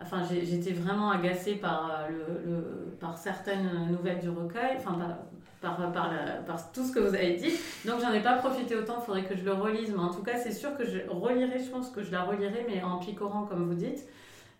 enfin, 0.00 0.22
j'étais 0.22 0.72
vraiment 0.72 1.10
agacée 1.10 1.56
par, 1.56 1.90
euh, 1.90 2.08
le, 2.08 2.50
le, 2.50 2.96
par 2.98 3.18
certaines 3.18 3.68
nouvelles 3.90 4.20
du 4.20 4.30
recueil, 4.30 4.76
enfin, 4.78 4.94
par, 4.94 5.18
par, 5.60 5.76
par, 5.92 6.12
par, 6.46 6.72
tout 6.72 6.84
ce 6.84 6.92
que 6.92 7.00
vous 7.00 7.14
avez 7.14 7.34
dit. 7.34 7.52
Donc, 7.84 8.00
j'en 8.00 8.12
ai 8.12 8.22
pas 8.22 8.34
profité 8.34 8.76
autant, 8.76 8.98
il 9.00 9.04
faudrait 9.04 9.24
que 9.24 9.36
je 9.36 9.44
le 9.44 9.52
relise. 9.52 9.90
Mais 9.90 10.00
en 10.00 10.12
tout 10.12 10.22
cas, 10.22 10.36
c'est 10.36 10.52
sûr 10.52 10.76
que 10.76 10.84
je 10.84 10.98
relirai, 11.08 11.58
je 11.58 11.70
pense 11.70 11.90
que 11.90 12.02
je 12.02 12.12
la 12.12 12.22
relirai, 12.22 12.66
mais 12.68 12.82
en 12.82 12.98
picorant, 12.98 13.44
comme 13.44 13.66
vous 13.66 13.74
dites. 13.74 14.06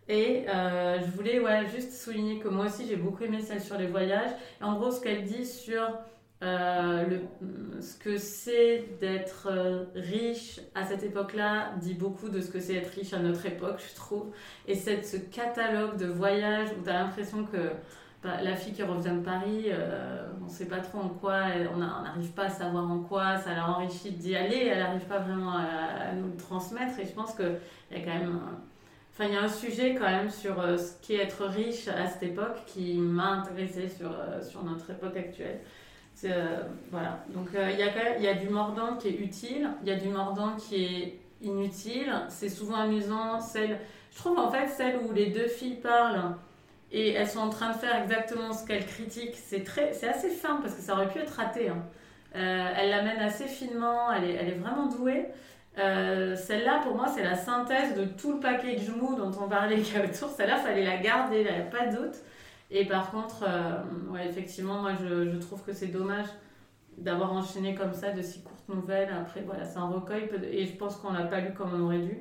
Et 0.09 0.47
euh, 0.49 0.99
je 1.01 1.11
voulais 1.17 1.39
ouais, 1.39 1.67
juste 1.75 1.93
souligner 1.93 2.39
que 2.39 2.49
moi 2.49 2.67
aussi 2.67 2.87
j'ai 2.87 2.97
beaucoup 2.97 3.25
aimé 3.25 3.41
celle 3.43 3.61
sur 3.61 3.77
les 3.77 3.87
voyages. 3.87 4.31
Et 4.61 4.65
en 4.65 4.79
gros, 4.79 4.91
ce 4.91 5.01
qu'elle 5.01 5.25
dit 5.25 5.45
sur 5.45 5.83
euh, 6.43 7.05
le, 7.05 7.83
ce 7.83 7.99
que 7.99 8.17
c'est 8.17 8.85
d'être 9.01 9.49
euh, 9.51 9.85
riche 9.95 10.61
à 10.75 10.87
cette 10.87 11.03
époque-là 11.03 11.73
dit 11.81 11.95
beaucoup 11.95 12.29
de 12.31 12.41
ce 12.41 12.49
que 12.49 12.59
c'est 12.61 12.77
être 12.77 12.91
riche 12.95 13.13
à 13.13 13.19
notre 13.19 13.45
époque, 13.45 13.83
je 13.87 13.95
trouve. 13.95 14.33
Et 14.67 14.75
cette, 14.75 15.07
ce 15.07 15.19
catalogue 15.19 15.99
de 15.99 16.07
voyages 16.07 16.69
où 16.79 16.83
tu 16.83 16.89
as 16.89 16.95
l'impression 16.95 17.45
que 17.45 17.73
la 18.25 18.57
fille 18.57 18.73
qui 18.73 18.83
revient 18.83 19.13
de 19.13 19.25
Paris, 19.25 19.67
on 20.41 20.45
ne 20.45 20.51
sait 20.51 20.67
pas 20.67 20.79
trop 20.79 20.99
en 20.99 21.09
quoi, 21.09 21.43
on 21.73 21.79
n'arrive 21.79 22.33
pas 22.33 22.45
à 22.45 22.49
savoir 22.49 22.91
en 22.91 22.99
quoi, 23.01 23.37
ça 23.37 23.55
l'a 23.55 23.69
enrichi 23.69 24.11
d'y 24.11 24.35
aller, 24.35 24.67
elle 24.67 24.79
n'arrive 24.79 25.07
pas 25.07 25.21
vraiment 25.21 25.53
à, 25.53 26.13
nous 26.15 26.27
le 26.27 26.37
transmettre. 26.37 26.99
Et 26.99 27.07
je 27.07 27.13
pense 27.13 27.35
qu'il 27.35 27.59
y 27.93 27.97
a 27.97 28.01
quand 28.01 28.19
même 28.19 28.41
Enfin, 29.19 29.31
il 29.31 29.35
y 29.35 29.37
a 29.37 29.43
un 29.43 29.49
sujet 29.49 29.97
quand 29.97 30.09
même 30.09 30.31
sur 30.31 30.61
euh, 30.61 30.77
ce 30.77 30.93
qu'est 31.03 31.17
être 31.17 31.45
riche 31.45 31.89
à 31.89 32.07
cette 32.07 32.23
époque 32.23 32.65
qui 32.67 32.95
m'a 32.95 33.31
intéressé 33.31 33.89
sur, 33.89 34.13
euh, 34.13 34.41
sur 34.41 34.63
notre 34.63 34.91
époque 34.91 35.17
actuelle. 35.17 35.59
Euh, 36.25 36.63
voilà. 36.93 37.25
Donc 37.35 37.49
il 37.53 37.79
y, 37.79 37.83
a 37.83 38.17
il 38.17 38.23
y 38.23 38.29
a 38.29 38.35
du 38.35 38.49
mordant 38.49 38.97
qui 38.97 39.09
est 39.09 39.19
utile, 39.19 39.71
il 39.83 39.89
y 39.89 39.91
a 39.91 39.97
du 39.97 40.09
mordant 40.09 40.55
qui 40.55 40.85
est 40.85 41.21
inutile. 41.43 42.13
C'est 42.29 42.49
souvent 42.49 42.77
amusant. 42.77 43.41
Celle, 43.41 43.81
je 44.13 44.19
trouve 44.19 44.39
en 44.39 44.53
fait 44.53 44.69
celle 44.69 44.99
où 44.99 45.13
les 45.13 45.31
deux 45.31 45.49
filles 45.49 45.81
parlent 45.81 46.37
et 46.91 47.13
elles 47.13 47.29
sont 47.29 47.41
en 47.41 47.51
train 47.51 47.73
de 47.73 47.77
faire 47.77 48.03
exactement 48.03 48.53
ce 48.53 48.67
qu'elles 48.67 48.87
critiquent. 48.87 49.37
C'est 49.37 49.65
très, 49.65 49.93
c'est 49.93 50.09
assez 50.09 50.31
fin 50.31 50.57
parce 50.63 50.75
que 50.75 50.83
ça 50.83 50.95
aurait 50.95 51.09
pu 51.09 51.19
être 51.19 51.35
raté. 51.35 51.69
Hein. 51.69 51.83
elle 52.35 52.91
l'amène 52.91 53.19
assez 53.19 53.47
finement. 53.47 54.13
Elle 54.13 54.25
est, 54.25 54.35
elle 54.35 54.49
est 54.49 54.59
vraiment 54.59 54.87
douée. 54.87 55.27
Euh, 55.79 56.35
celle-là, 56.35 56.81
pour 56.83 56.97
moi, 56.97 57.07
c'est 57.09 57.23
la 57.23 57.37
synthèse 57.37 57.95
de 57.97 58.05
tout 58.05 58.33
le 58.33 58.41
package 58.41 58.89
mou 58.91 59.15
dont 59.15 59.31
on 59.41 59.49
parlait 59.49 59.77
a 59.97 60.05
autour. 60.05 60.31
Celle-là, 60.31 60.57
fallait 60.57 60.85
la 60.85 60.97
garder, 60.99 61.41
il 61.41 61.55
n'y 61.55 61.61
a 61.61 61.65
pas 61.65 61.87
de. 61.87 62.11
Et 62.71 62.85
par 62.85 63.11
contre, 63.11 63.45
euh, 63.49 64.13
ouais, 64.13 64.27
effectivement, 64.27 64.81
moi, 64.83 64.93
je, 65.01 65.31
je 65.31 65.37
trouve 65.39 65.63
que 65.63 65.73
c'est 65.73 65.87
dommage 65.87 66.27
d'avoir 66.99 67.33
enchaîné 67.33 67.75
comme 67.75 67.93
ça 67.95 68.11
de 68.11 68.23
si 68.23 68.43
courtes 68.43 68.69
nouvelles. 68.69 69.11
Après, 69.13 69.43
voilà, 69.43 69.65
c'est 69.65 69.79
un 69.79 69.89
recueil 69.89 70.29
et 70.51 70.67
je 70.67 70.77
pense 70.77 70.97
qu'on 70.97 71.13
l'a 71.13 71.25
pas 71.25 71.41
lu 71.41 71.55
comme 71.55 71.73
on 71.75 71.87
aurait 71.87 72.01
dû. 72.01 72.19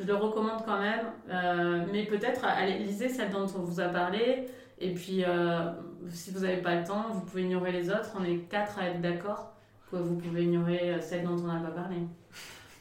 Je 0.00 0.06
le 0.06 0.14
recommande 0.14 0.64
quand 0.64 0.80
même. 0.80 1.06
Euh, 1.28 1.84
mais 1.92 2.04
peut-être, 2.06 2.44
allez, 2.44 2.78
lisez 2.78 3.08
celle 3.08 3.30
dont 3.30 3.46
on 3.56 3.60
vous 3.60 3.80
a 3.80 3.88
parlé. 3.88 4.46
Et 4.78 4.94
puis, 4.94 5.24
euh, 5.24 5.70
si 6.08 6.30
vous 6.30 6.40
n'avez 6.40 6.62
pas 6.62 6.76
le 6.76 6.84
temps, 6.84 7.06
vous 7.12 7.20
pouvez 7.20 7.42
ignorer 7.42 7.72
les 7.72 7.90
autres. 7.90 8.12
On 8.18 8.24
est 8.24 8.38
quatre 8.48 8.78
à 8.78 8.86
être 8.86 9.00
d'accord 9.00 9.52
que 9.90 9.96
vous 9.96 10.16
pouvez 10.16 10.44
ignorer 10.44 10.94
euh, 10.94 11.00
celle 11.00 11.24
dont 11.24 11.36
on 11.36 11.46
n'a 11.46 11.60
pas 11.60 11.70
parlé. 11.70 11.96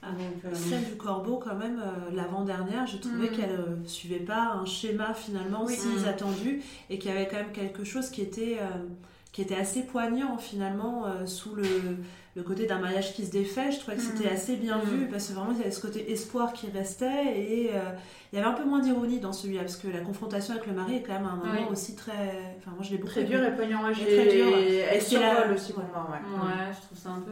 Ah, 0.01 0.07
celle 0.53 0.85
du 0.85 0.95
corbeau, 0.95 1.41
quand 1.43 1.55
même, 1.55 1.81
l'avant-dernière, 2.13 2.87
je 2.87 2.97
trouvais 2.97 3.29
mm. 3.29 3.31
qu'elle 3.31 3.79
ne 3.81 3.85
suivait 3.85 4.21
pas 4.21 4.53
un 4.53 4.63
schéma 4.63 5.13
finalement 5.13 5.67
si 5.67 5.89
mm. 5.89 6.07
attendu 6.07 6.61
et 6.89 6.97
qu'il 6.97 7.11
y 7.11 7.13
avait 7.13 7.27
quand 7.27 7.35
même 7.35 7.51
quelque 7.51 7.83
chose 7.83 8.09
qui 8.09 8.21
était, 8.21 8.59
qui 9.31 9.41
était 9.41 9.55
assez 9.55 9.83
poignant 9.83 10.37
finalement 10.37 11.05
sous 11.25 11.53
le, 11.55 11.63
le 12.35 12.43
côté 12.43 12.65
d'un 12.65 12.77
mariage 12.79 13.13
qui 13.13 13.25
se 13.25 13.31
défait, 13.31 13.71
je 13.71 13.79
trouvais 13.79 13.97
que 13.97 14.03
c'était 14.03 14.29
mm. 14.29 14.33
assez 14.33 14.55
bien 14.55 14.77
mm. 14.77 14.81
vu 14.81 15.07
parce 15.07 15.27
que 15.27 15.33
vraiment 15.33 15.51
il 15.51 15.57
y 15.57 15.61
avait 15.61 15.71
ce 15.71 15.81
côté 15.81 16.11
espoir 16.11 16.53
qui 16.53 16.69
restait 16.69 17.37
et 17.37 17.71
euh, 17.73 17.81
il 18.31 18.37
y 18.37 18.41
avait 18.41 18.49
un 18.49 18.53
peu 18.53 18.63
moins 18.63 18.79
d'ironie 18.79 19.19
dans 19.19 19.33
celui-là 19.33 19.61
parce 19.61 19.77
que 19.77 19.87
la 19.87 19.99
confrontation 20.01 20.53
avec 20.53 20.67
le 20.67 20.73
mari 20.73 20.97
est 20.97 21.01
quand 21.01 21.13
même 21.13 21.25
un 21.25 21.35
moment 21.35 21.69
aussi 21.71 21.95
très. 21.95 22.55
Enfin, 22.57 22.71
moi 22.71 22.81
je 22.81 22.91
l'ai 22.91 22.97
beaucoup 22.97 23.11
Très 23.11 23.23
dur 23.23 23.43
et 23.43 23.55
poignant, 23.55 23.89
et 23.89 23.93
très 23.93 24.27
dur. 24.27 24.57
Et 24.57 24.77
elle 24.77 25.01
survole 25.01 25.51
aussi 25.53 25.73
pour 25.73 25.83
moi, 25.83 26.07
ouais. 26.11 26.73
je 26.73 26.85
trouve 26.85 26.97
ça 26.97 27.09
un 27.09 27.21
peu. 27.21 27.31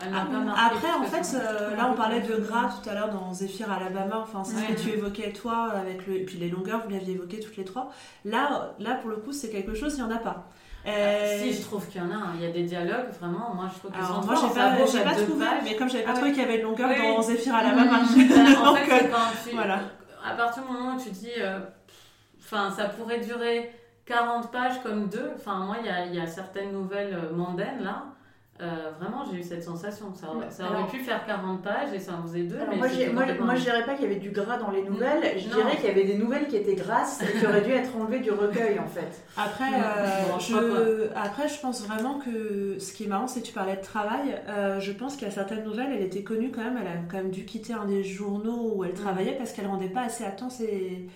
Après, 0.00 0.92
en 0.92 1.02
fait, 1.02 1.36
euh, 1.36 1.74
là, 1.74 1.90
on 1.90 1.96
parlait 1.96 2.20
de 2.20 2.36
gras 2.36 2.70
tout 2.80 2.88
à 2.88 2.94
l'heure 2.94 3.10
dans 3.10 3.32
Zephyr 3.34 3.68
Alabama. 3.72 4.20
Enfin, 4.22 4.44
c'est 4.44 4.54
ce 4.54 4.72
que 4.72 4.80
tu 4.80 4.96
évoquais 4.96 5.32
toi 5.32 5.72
avec 5.72 6.06
le, 6.06 6.18
et 6.18 6.24
puis 6.24 6.38
les 6.38 6.50
longueurs, 6.50 6.82
vous 6.84 6.90
l'aviez 6.90 7.14
évoqué 7.14 7.40
toutes 7.40 7.56
les 7.56 7.64
trois. 7.64 7.90
Là, 8.24 8.74
là, 8.78 8.94
pour 8.94 9.10
le 9.10 9.16
coup, 9.16 9.32
c'est 9.32 9.48
quelque 9.48 9.74
chose, 9.74 9.94
il 9.96 10.04
n'y 10.04 10.08
en 10.08 10.14
a 10.14 10.18
pas. 10.18 10.48
Euh, 10.86 11.38
si, 11.38 11.52
je 11.52 11.62
trouve 11.62 11.86
qu'il 11.88 12.00
y 12.00 12.04
en 12.04 12.10
a. 12.10 12.34
Il 12.36 12.42
y 12.42 12.46
a 12.46 12.50
des 12.50 12.62
dialogues, 12.62 13.10
vraiment. 13.20 13.52
Moi, 13.54 13.68
je 13.72 13.78
trouve 13.78 13.90
qu'ils 13.90 14.04
sont 14.04 14.22
Moi, 14.24 14.34
j'ai 14.34 15.00
pas, 15.00 15.10
pas 15.10 15.22
trouvé, 15.22 15.46
mais 15.64 15.76
comme 15.76 15.90
j'avais 15.90 16.04
pas 16.04 16.10
ah 16.12 16.14
trouvé 16.14 16.32
qu'il 16.32 16.42
y 16.42 16.44
avait 16.44 16.58
de 16.58 16.62
longueur 16.62 16.88
dans 16.88 17.22
Zephyr 17.22 17.54
à 17.54 17.62
la 17.62 17.72
main, 17.74 18.02
en 18.02 18.06
fait, 18.74 19.04
euh, 19.04 19.08
quand 19.10 19.48
tu, 19.48 19.54
voilà. 19.54 19.80
À 20.24 20.34
partir 20.34 20.62
du 20.62 20.72
moment 20.72 20.94
où 20.94 21.00
tu 21.00 21.10
dis, 21.10 21.30
euh, 21.38 21.58
enfin, 22.40 22.70
ça 22.70 22.86
pourrait 22.86 23.20
durer 23.20 23.72
40 24.06 24.50
pages 24.50 24.82
comme 24.82 25.08
deux. 25.08 25.32
Enfin, 25.36 25.58
moi, 25.58 25.76
il 25.80 25.86
y 25.86 25.90
a, 25.90 26.06
y 26.06 26.20
a, 26.20 26.26
certaines 26.26 26.72
nouvelles 26.72 27.16
mondaines 27.34 27.82
là 27.82 28.04
euh, 28.60 28.90
vraiment, 28.98 29.24
j'ai 29.30 29.38
eu 29.38 29.42
cette 29.42 29.62
sensation. 29.62 30.12
Ça, 30.14 30.28
ça 30.50 30.64
aurait 30.64 30.90
pu 30.90 30.98
faire 30.98 31.24
40 31.24 31.62
pages 31.62 31.92
et 31.94 32.00
ça 32.00 32.14
en 32.14 32.26
faisait 32.26 32.42
deux. 32.42 32.58
mais 32.68 32.76
moi, 32.76 33.24
moi, 33.40 33.54
je 33.54 33.62
dirais 33.62 33.84
pas 33.84 33.94
qu'il 33.94 34.04
y 34.04 34.10
avait 34.10 34.20
du 34.20 34.30
gras 34.30 34.56
dans 34.56 34.70
les 34.70 34.82
nouvelles. 34.82 35.38
Je 35.38 35.48
dirais 35.48 35.76
qu'il 35.76 35.86
y 35.86 35.90
avait 35.90 36.04
des 36.04 36.16
nouvelles 36.16 36.48
qui 36.48 36.56
étaient 36.56 36.74
grasses 36.74 37.22
et 37.22 37.38
qui 37.38 37.46
auraient 37.46 37.60
dû 37.60 37.70
être 37.70 37.96
enlevées 37.96 38.18
du 38.18 38.32
recueil, 38.32 38.78
en 38.80 38.88
fait. 38.88 39.24
Après, 39.36 39.72
euh, 39.74 40.38
je, 40.40 41.08
après, 41.16 41.48
je 41.48 41.60
pense 41.60 41.86
vraiment 41.86 42.18
que 42.18 42.76
ce 42.80 42.92
qui 42.92 43.04
est 43.04 43.06
marrant, 43.06 43.28
c'est 43.28 43.42
que 43.42 43.46
tu 43.46 43.52
parlais 43.52 43.76
de 43.76 43.82
travail. 43.82 44.40
Euh, 44.48 44.80
je 44.80 44.90
pense 44.92 45.14
qu'il 45.14 45.28
y 45.28 45.30
a 45.30 45.34
certaines 45.34 45.62
nouvelles, 45.62 45.92
elle 45.92 46.02
était 46.02 46.22
connue 46.22 46.50
quand 46.50 46.64
même. 46.64 46.78
Elle 46.80 46.88
a 46.88 46.96
quand 47.08 47.18
même 47.18 47.30
dû 47.30 47.44
quitter 47.44 47.74
un 47.74 47.84
des 47.84 48.02
journaux 48.02 48.72
où 48.74 48.84
elle 48.84 48.94
travaillait 48.94 49.36
parce 49.36 49.52
qu'elle 49.52 49.66
rendait 49.66 49.88
pas 49.88 50.02
assez 50.02 50.24
à 50.24 50.32
temps 50.32 50.50
ses, 50.50 51.08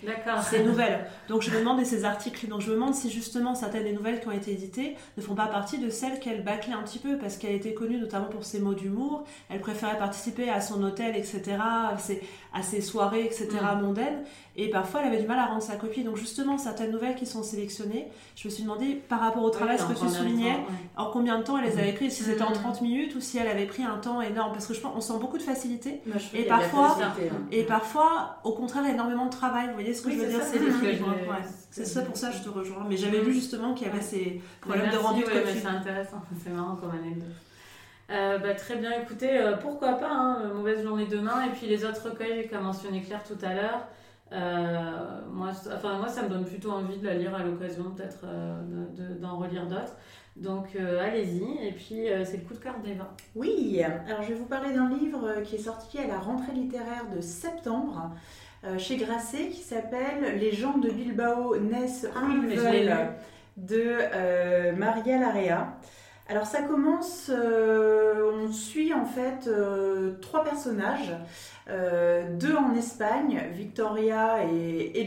ses 0.49 0.63
nouvelles. 0.63 1.05
Donc, 1.27 1.41
je 1.41 1.51
me 1.51 1.59
demande, 1.59 1.81
et 1.81 1.85
ses 1.85 2.05
articles. 2.05 2.47
Donc, 2.47 2.61
je 2.61 2.69
me 2.69 2.75
demande 2.75 2.93
si 2.93 3.09
justement 3.09 3.53
certaines 3.53 3.83
des 3.83 3.93
nouvelles 3.93 4.21
qui 4.21 4.27
ont 4.29 4.31
été 4.31 4.51
éditées 4.51 4.95
ne 5.17 5.21
font 5.21 5.35
pas 5.35 5.47
partie 5.47 5.77
de 5.77 5.89
celles 5.89 6.19
qu'elle 6.19 6.43
bâclait 6.43 6.73
un 6.73 6.83
petit 6.83 6.99
peu 6.99 7.17
parce 7.17 7.32
parce 7.33 7.41
qu'elle 7.41 7.55
était 7.55 7.73
connue 7.73 7.97
notamment 7.97 8.27
pour 8.27 8.45
ses 8.45 8.59
mots 8.59 8.75
d'humour. 8.75 9.23
Elle 9.49 9.59
préférait 9.59 9.97
participer 9.97 10.49
à 10.49 10.61
son 10.61 10.83
hôtel, 10.83 11.15
etc., 11.15 11.41
à 12.53 12.61
ses, 12.61 12.81
soirées, 12.81 13.25
etc., 13.25 13.47
mm. 13.51 13.81
mondaines. 13.81 14.23
Et 14.55 14.69
parfois, 14.69 15.01
elle 15.01 15.07
avait 15.07 15.21
du 15.21 15.27
mal 15.27 15.39
à 15.39 15.47
rendre 15.47 15.63
sa 15.63 15.75
copie. 15.75 16.03
Donc, 16.03 16.15
justement, 16.15 16.59
certaines 16.59 16.91
nouvelles 16.91 17.15
qui 17.15 17.25
sont 17.25 17.41
sélectionnées, 17.41 18.07
je 18.35 18.47
me 18.47 18.53
suis 18.53 18.63
demandé, 18.63 19.01
par 19.09 19.19
rapport 19.19 19.43
au 19.43 19.49
travail, 19.49 19.79
ce 19.79 19.85
que 19.85 19.99
tu 19.99 20.07
soulignais, 20.07 20.57
en 20.95 21.09
combien 21.09 21.39
de 21.39 21.43
temps 21.43 21.57
elle 21.57 21.65
les 21.65 21.79
avait 21.79 21.89
écrites, 21.89 22.11
si 22.11 22.23
c'était 22.23 22.43
en 22.43 22.51
30 22.51 22.81
mm. 22.81 22.83
minutes 22.83 23.15
ou 23.15 23.21
si 23.21 23.37
elle 23.37 23.47
avait 23.47 23.65
pris 23.65 23.83
un 23.83 23.97
temps 23.97 24.21
énorme. 24.21 24.51
Parce 24.51 24.67
que 24.67 24.73
je 24.73 24.79
pense 24.79 24.93
on 24.95 25.01
sent 25.01 25.19
beaucoup 25.19 25.37
de 25.37 25.43
facilité. 25.43 26.01
et, 26.35 26.43
parfois, 26.43 26.97
et 27.51 27.63
parfois, 27.63 28.37
au 28.43 28.51
contraire, 28.51 28.85
énormément 28.85 29.25
de 29.25 29.31
travail. 29.31 29.67
Vous 29.67 29.73
voyez 29.73 29.93
ce 29.93 30.03
que 30.03 30.11
je 30.11 30.17
veux 30.17 30.27
dire? 30.27 30.41
C'est 31.71 31.85
ça 31.85 32.01
pour 32.03 32.15
ça 32.15 32.29
que 32.29 32.37
je 32.37 32.43
te 32.43 32.49
rejoins. 32.49 32.85
Mais 32.87 32.97
j'avais 32.97 33.21
vu 33.21 33.33
justement 33.33 33.73
qu'il 33.73 33.87
y 33.87 33.89
avait 33.89 34.01
ces 34.01 34.41
problèmes 34.61 34.91
de 34.91 34.97
rendu 34.97 35.21
de 35.21 35.27
copie. 35.27 35.59
C'est 35.59 35.67
intéressant, 35.67 36.21
c'est 36.43 36.51
marrant 36.51 36.75
comme 36.75 36.91
anecdote. 36.91 37.29
Euh, 38.11 38.37
bah, 38.37 38.53
très 38.53 38.75
bien, 38.75 38.91
écoutez, 39.01 39.37
euh, 39.37 39.55
pourquoi 39.57 39.93
pas, 39.93 40.11
hein, 40.11 40.51
Mauvaise 40.53 40.83
journée 40.83 41.05
demain, 41.05 41.45
et 41.45 41.49
puis 41.51 41.67
les 41.67 41.85
autres 41.85 42.09
recueils 42.09 42.47
qu'a 42.49 42.59
mentionné 42.59 43.01
Claire 43.01 43.23
tout 43.23 43.37
à 43.43 43.53
l'heure. 43.53 43.87
Euh, 44.33 45.21
moi, 45.31 45.51
enfin, 45.73 45.97
moi, 45.99 46.09
ça 46.09 46.23
me 46.23 46.29
donne 46.29 46.45
plutôt 46.45 46.71
envie 46.71 46.97
de 46.97 47.05
la 47.05 47.13
lire 47.13 47.33
à 47.33 47.43
l'occasion, 47.43 47.91
peut-être 47.91 48.25
d'en 49.19 49.37
relire 49.37 49.67
d'autres. 49.67 49.95
Donc 50.35 50.75
allez-y, 50.75 51.67
et 51.67 51.71
puis 51.71 52.07
c'est 52.25 52.37
le 52.37 52.43
coup 52.43 52.55
de 52.55 52.59
cœur 52.59 52.79
d'Eva. 52.83 53.13
Oui, 53.35 53.79
alors 53.83 54.23
je 54.23 54.29
vais 54.29 54.33
vous 54.33 54.47
parler 54.47 54.73
d'un 54.73 54.89
livre 54.89 55.41
qui 55.43 55.57
est 55.57 55.59
sorti 55.59 55.99
à 55.99 56.07
la 56.07 56.17
rentrée 56.17 56.53
littéraire 56.53 57.05
de 57.15 57.21
septembre. 57.21 58.09
chez 58.79 58.97
Grasset 58.97 59.49
qui 59.49 59.61
s'appelle 59.61 60.39
Les 60.39 60.51
gens 60.51 60.79
de 60.79 60.89
Bilbao 60.89 61.55
naissent 61.57 62.07
où 62.11 62.17
ah, 62.17 62.27
ils 62.31 62.57
veulent 62.57 63.13
de 63.57 64.71
Maria 64.75 65.19
Larea. 65.19 65.77
Alors 66.29 66.45
ça 66.45 66.61
commence, 66.61 67.29
euh, 67.29 68.31
on 68.33 68.51
suit 68.51 68.93
en 68.93 69.05
fait 69.05 69.47
euh, 69.47 70.13
trois 70.21 70.45
personnages, 70.45 71.13
euh, 71.69 72.37
deux 72.37 72.55
en 72.55 72.73
Espagne, 72.75 73.43
Victoria 73.51 74.37
et, 74.45 75.01
et 75.01 75.05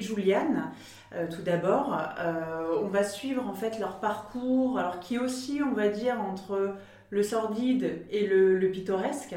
tout 1.31 1.43
d'abord, 1.43 1.99
on 2.83 2.89
va 2.89 3.03
suivre 3.03 3.49
en 3.49 3.55
fait 3.55 3.79
leur 3.79 4.01
parcours, 4.01 4.79
alors 4.79 5.01
qui 5.01 5.19
aussi, 5.19 5.61
on 5.63 5.73
va 5.73 5.89
dire, 5.89 6.21
entre 6.21 6.75
le 7.09 7.23
sordide 7.23 8.03
et 8.11 8.27
le 8.27 8.71
pittoresque. 8.71 9.35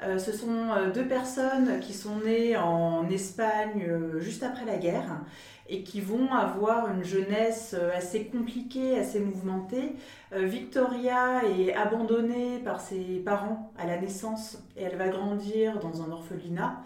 ce 0.00 0.32
sont 0.32 0.68
deux 0.94 1.08
personnes 1.08 1.80
qui 1.80 1.94
sont 1.94 2.20
nées 2.24 2.56
en 2.56 3.08
Espagne 3.08 3.90
juste 4.20 4.44
après 4.44 4.66
la 4.66 4.76
guerre 4.76 5.20
et 5.68 5.82
qui 5.82 6.00
vont 6.00 6.32
avoir 6.32 6.90
une 6.92 7.04
jeunesse 7.04 7.74
euh, 7.78 7.96
assez 7.96 8.26
compliquée, 8.26 8.98
assez 8.98 9.20
mouvementée. 9.20 9.92
Euh, 10.32 10.44
Victoria 10.44 11.42
est 11.58 11.74
abandonnée 11.74 12.58
par 12.64 12.80
ses 12.80 13.20
parents 13.24 13.72
à 13.78 13.86
la 13.86 13.98
naissance 13.98 14.58
et 14.76 14.82
elle 14.82 14.96
va 14.96 15.08
grandir 15.08 15.78
dans 15.80 16.02
un 16.02 16.10
orphelinat 16.10 16.82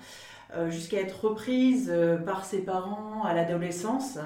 euh, 0.55 0.71
jusqu'à 0.71 1.01
être 1.01 1.25
reprise 1.25 1.93
par 2.25 2.45
ses 2.45 2.63
parents 2.63 3.25
à 3.25 3.35
l'adolescence. 3.35 4.19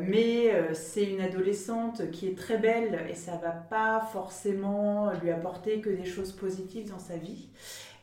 mais 0.00 0.52
c'est 0.72 1.04
une 1.04 1.20
adolescente 1.20 2.10
qui 2.12 2.28
est 2.28 2.38
très 2.38 2.58
belle 2.58 3.00
et 3.10 3.14
ça 3.14 3.32
va 3.42 3.50
pas 3.50 4.08
forcément 4.12 5.10
lui 5.20 5.32
apporter 5.32 5.80
que 5.80 5.90
des 5.90 6.04
choses 6.04 6.30
positives 6.30 6.90
dans 6.90 7.00
sa 7.00 7.16
vie. 7.16 7.48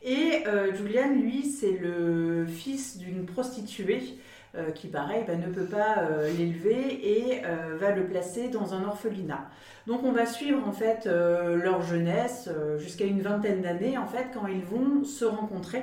Et 0.02 0.44
Julian, 0.74 1.14
lui, 1.14 1.44
c'est 1.44 1.72
le 1.72 2.44
fils 2.46 2.98
d'une 2.98 3.24
prostituée 3.24 4.18
euh, 4.56 4.70
qui 4.70 4.88
pareil 4.88 5.24
bah, 5.26 5.34
ne 5.34 5.52
peut 5.52 5.66
pas 5.66 5.98
euh, 5.98 6.32
l'élever 6.32 7.00
et 7.02 7.44
euh, 7.44 7.76
va 7.78 7.90
le 7.90 8.06
placer 8.06 8.48
dans 8.48 8.72
un 8.72 8.84
orphelinat. 8.84 9.50
Donc 9.86 10.02
on 10.02 10.12
va 10.12 10.24
suivre 10.24 10.66
en 10.66 10.72
fait 10.72 11.06
leur 11.06 11.82
jeunesse 11.82 12.48
jusqu'à 12.78 13.04
une 13.04 13.20
vingtaine 13.20 13.62
d'années 13.62 13.98
en 13.98 14.06
fait 14.06 14.28
quand 14.34 14.48
ils 14.48 14.64
vont 14.64 15.04
se 15.04 15.24
rencontrer. 15.24 15.82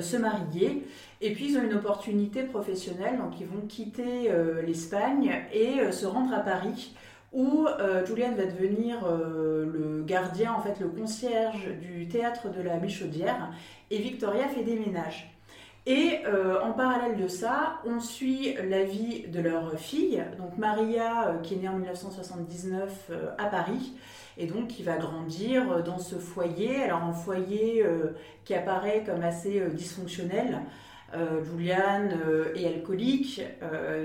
se 0.00 0.16
marier 0.16 0.86
et 1.20 1.32
puis 1.34 1.50
ils 1.50 1.58
ont 1.58 1.62
une 1.62 1.74
opportunité 1.74 2.44
professionnelle 2.44 3.18
donc 3.18 3.38
ils 3.40 3.46
vont 3.46 3.66
quitter 3.66 4.32
l'Espagne 4.66 5.34
et 5.52 5.92
se 5.92 6.06
rendre 6.06 6.32
à 6.32 6.40
Paris 6.40 6.94
où 7.34 7.66
Julian 8.06 8.32
va 8.34 8.46
devenir 8.46 9.06
le 9.06 10.02
gardien, 10.06 10.54
en 10.54 10.62
fait 10.62 10.80
le 10.80 10.88
concierge 10.88 11.68
du 11.82 12.08
théâtre 12.08 12.48
de 12.48 12.62
la 12.62 12.78
Michaudière, 12.78 13.50
et 13.90 13.98
Victoria 13.98 14.48
fait 14.48 14.62
des 14.62 14.76
ménages. 14.76 15.37
Et 15.88 16.20
euh, 16.26 16.60
en 16.60 16.72
parallèle 16.72 17.16
de 17.16 17.28
ça, 17.28 17.80
on 17.86 17.98
suit 17.98 18.54
la 18.68 18.84
vie 18.84 19.26
de 19.26 19.40
leur 19.40 19.72
fille, 19.78 20.22
donc 20.36 20.58
Maria, 20.58 21.28
euh, 21.28 21.38
qui 21.38 21.54
est 21.54 21.56
née 21.56 21.68
en 21.68 21.78
1979 21.78 23.06
euh, 23.08 23.30
à 23.38 23.46
Paris, 23.46 23.94
et 24.36 24.46
donc 24.46 24.68
qui 24.68 24.82
va 24.82 24.98
grandir 24.98 25.82
dans 25.82 25.98
ce 25.98 26.16
foyer. 26.16 26.82
Alors 26.82 27.04
un 27.04 27.14
foyer 27.14 27.84
qui 28.44 28.54
apparaît 28.54 29.02
comme 29.04 29.22
assez 29.22 29.60
dysfonctionnel. 29.72 30.60
Julian 31.42 32.10
est 32.54 32.66
alcoolique, 32.66 33.42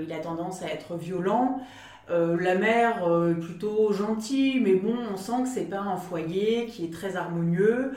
il 0.02 0.12
a 0.12 0.18
tendance 0.18 0.62
à 0.62 0.66
être 0.66 0.96
violent. 0.96 1.60
la 2.08 2.54
mère 2.56 3.04
est 3.30 3.40
plutôt 3.40 3.92
gentille, 3.92 4.58
mais 4.58 4.74
bon, 4.74 4.96
on 5.12 5.16
sent 5.16 5.42
que 5.44 5.48
c'est 5.48 5.70
pas 5.70 5.78
un 5.78 5.98
foyer 5.98 6.66
qui 6.66 6.86
est 6.86 6.92
très 6.92 7.14
harmonieux. 7.14 7.92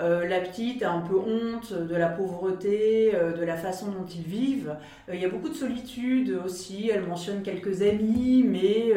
Euh, 0.00 0.28
la 0.28 0.40
petite 0.40 0.82
a 0.82 0.92
un 0.92 1.00
peu 1.00 1.16
honte 1.16 1.72
de 1.72 1.94
la 1.96 2.08
pauvreté, 2.08 3.12
euh, 3.14 3.32
de 3.32 3.44
la 3.44 3.56
façon 3.56 3.86
dont 3.86 4.06
ils 4.06 4.22
vivent. 4.22 4.76
Euh, 5.08 5.14
il 5.14 5.20
y 5.20 5.24
a 5.24 5.28
beaucoup 5.28 5.48
de 5.48 5.54
solitude 5.54 6.38
aussi. 6.44 6.90
Elle 6.92 7.02
mentionne 7.02 7.42
quelques 7.42 7.82
amis, 7.82 8.44
mais 8.46 8.94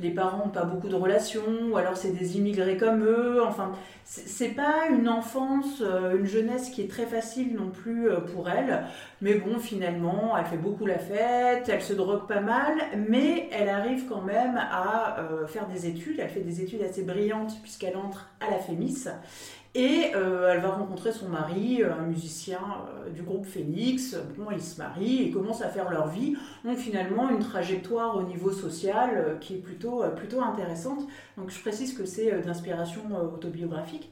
les 0.00 0.10
parents 0.10 0.46
n'ont 0.46 0.50
pas 0.50 0.64
beaucoup 0.64 0.88
de 0.88 0.94
relations, 0.94 1.42
ou 1.70 1.76
alors 1.76 1.96
c'est 1.96 2.12
des 2.12 2.36
immigrés 2.36 2.76
comme 2.76 3.04
eux. 3.04 3.42
Enfin, 3.44 3.72
c'est 4.04 4.54
pas 4.54 4.88
une 4.90 5.08
enfance, 5.08 5.82
une 6.16 6.26
jeunesse 6.26 6.70
qui 6.70 6.82
est 6.82 6.90
très 6.90 7.06
facile 7.06 7.54
non 7.54 7.70
plus 7.70 8.08
pour 8.32 8.48
elle. 8.48 8.84
Mais 9.20 9.34
bon, 9.34 9.58
finalement, 9.58 10.36
elle 10.38 10.44
fait 10.46 10.56
beaucoup 10.56 10.86
la 10.86 10.98
fête, 10.98 11.68
elle 11.68 11.82
se 11.82 11.92
drogue 11.92 12.26
pas 12.26 12.40
mal, 12.40 12.74
mais 13.08 13.48
elle 13.52 13.68
arrive 13.68 14.06
quand 14.08 14.22
même 14.22 14.56
à 14.56 15.28
faire 15.48 15.66
des 15.66 15.86
études. 15.86 16.20
Elle 16.20 16.28
fait 16.28 16.40
des 16.40 16.60
études 16.60 16.82
assez 16.82 17.02
brillantes 17.02 17.60
puisqu'elle 17.62 17.96
entre 17.96 18.28
à 18.40 18.50
la 18.50 18.58
FEMIS. 18.58 19.08
Et 19.78 20.12
euh, 20.14 20.50
elle 20.50 20.62
va 20.62 20.70
rencontrer 20.70 21.12
son 21.12 21.28
mari, 21.28 21.82
euh, 21.82 21.92
un 21.92 22.06
musicien 22.06 22.60
euh, 22.88 23.10
du 23.10 23.22
groupe 23.22 23.44
Phoenix. 23.44 24.16
Bon, 24.38 24.50
ils 24.50 24.62
se 24.62 24.78
marient 24.78 25.24
et 25.24 25.30
commencent 25.30 25.60
à 25.60 25.68
faire 25.68 25.90
leur 25.90 26.08
vie. 26.08 26.34
Donc 26.64 26.78
finalement, 26.78 27.28
une 27.28 27.40
trajectoire 27.40 28.16
au 28.16 28.22
niveau 28.22 28.50
social 28.50 29.36
qui 29.38 29.56
est 29.56 29.58
plutôt, 29.58 30.02
plutôt 30.16 30.40
intéressante. 30.40 31.06
Donc 31.36 31.50
je 31.50 31.60
précise 31.60 31.92
que 31.92 32.06
c'est 32.06 32.40
d'inspiration 32.40 33.02
autobiographique. 33.34 34.10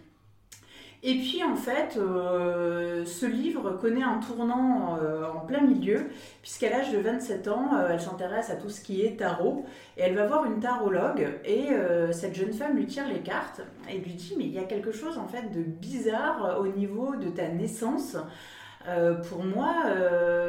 Et 1.06 1.16
puis 1.16 1.44
en 1.44 1.54
fait, 1.54 1.98
euh, 1.98 3.04
ce 3.04 3.26
livre 3.26 3.72
connaît 3.78 4.02
un 4.02 4.20
tournant 4.20 4.96
euh, 5.02 5.26
en 5.26 5.40
plein 5.40 5.60
milieu, 5.60 6.06
puisqu'à 6.40 6.70
l'âge 6.70 6.92
de 6.92 6.98
27 6.98 7.46
ans, 7.48 7.76
euh, 7.76 7.90
elle 7.92 8.00
s'intéresse 8.00 8.48
à 8.48 8.56
tout 8.56 8.70
ce 8.70 8.80
qui 8.80 9.02
est 9.02 9.18
tarot, 9.18 9.66
et 9.98 10.00
elle 10.00 10.14
va 10.14 10.26
voir 10.26 10.46
une 10.46 10.60
tarologue, 10.60 11.28
et 11.44 11.66
cette 12.12 12.34
jeune 12.34 12.54
femme 12.54 12.76
lui 12.76 12.86
tire 12.86 13.06
les 13.06 13.20
cartes, 13.20 13.60
et 13.90 13.98
lui 13.98 14.14
dit, 14.14 14.34
mais 14.38 14.44
il 14.44 14.52
y 14.52 14.58
a 14.58 14.64
quelque 14.64 14.92
chose 14.92 15.18
en 15.18 15.28
fait 15.28 15.52
de 15.52 15.62
bizarre 15.62 16.58
au 16.58 16.68
niveau 16.68 17.16
de 17.16 17.28
ta 17.28 17.48
naissance. 17.48 18.16
pour 19.28 19.44
moi, 19.44 19.74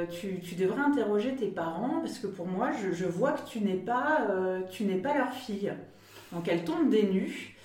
tu, 0.10 0.56
devrais 0.56 0.82
interroger 0.82 1.36
tes 1.36 1.48
parents, 1.48 2.00
parce 2.00 2.18
que 2.18 2.28
pour 2.28 2.48
moi, 2.48 2.70
je, 2.94 3.06
vois 3.06 3.34
que 3.34 3.46
tu 3.46 3.60
n'es 3.60 3.76
pas, 3.76 4.26
tu 4.72 4.86
n'es 4.86 5.00
pas 5.00 5.18
leur 5.18 5.34
fille. 5.34 5.74
Donc 6.32 6.48
elle 6.48 6.64
tombe 6.64 6.90
des 6.90 7.04
nues 7.04 7.56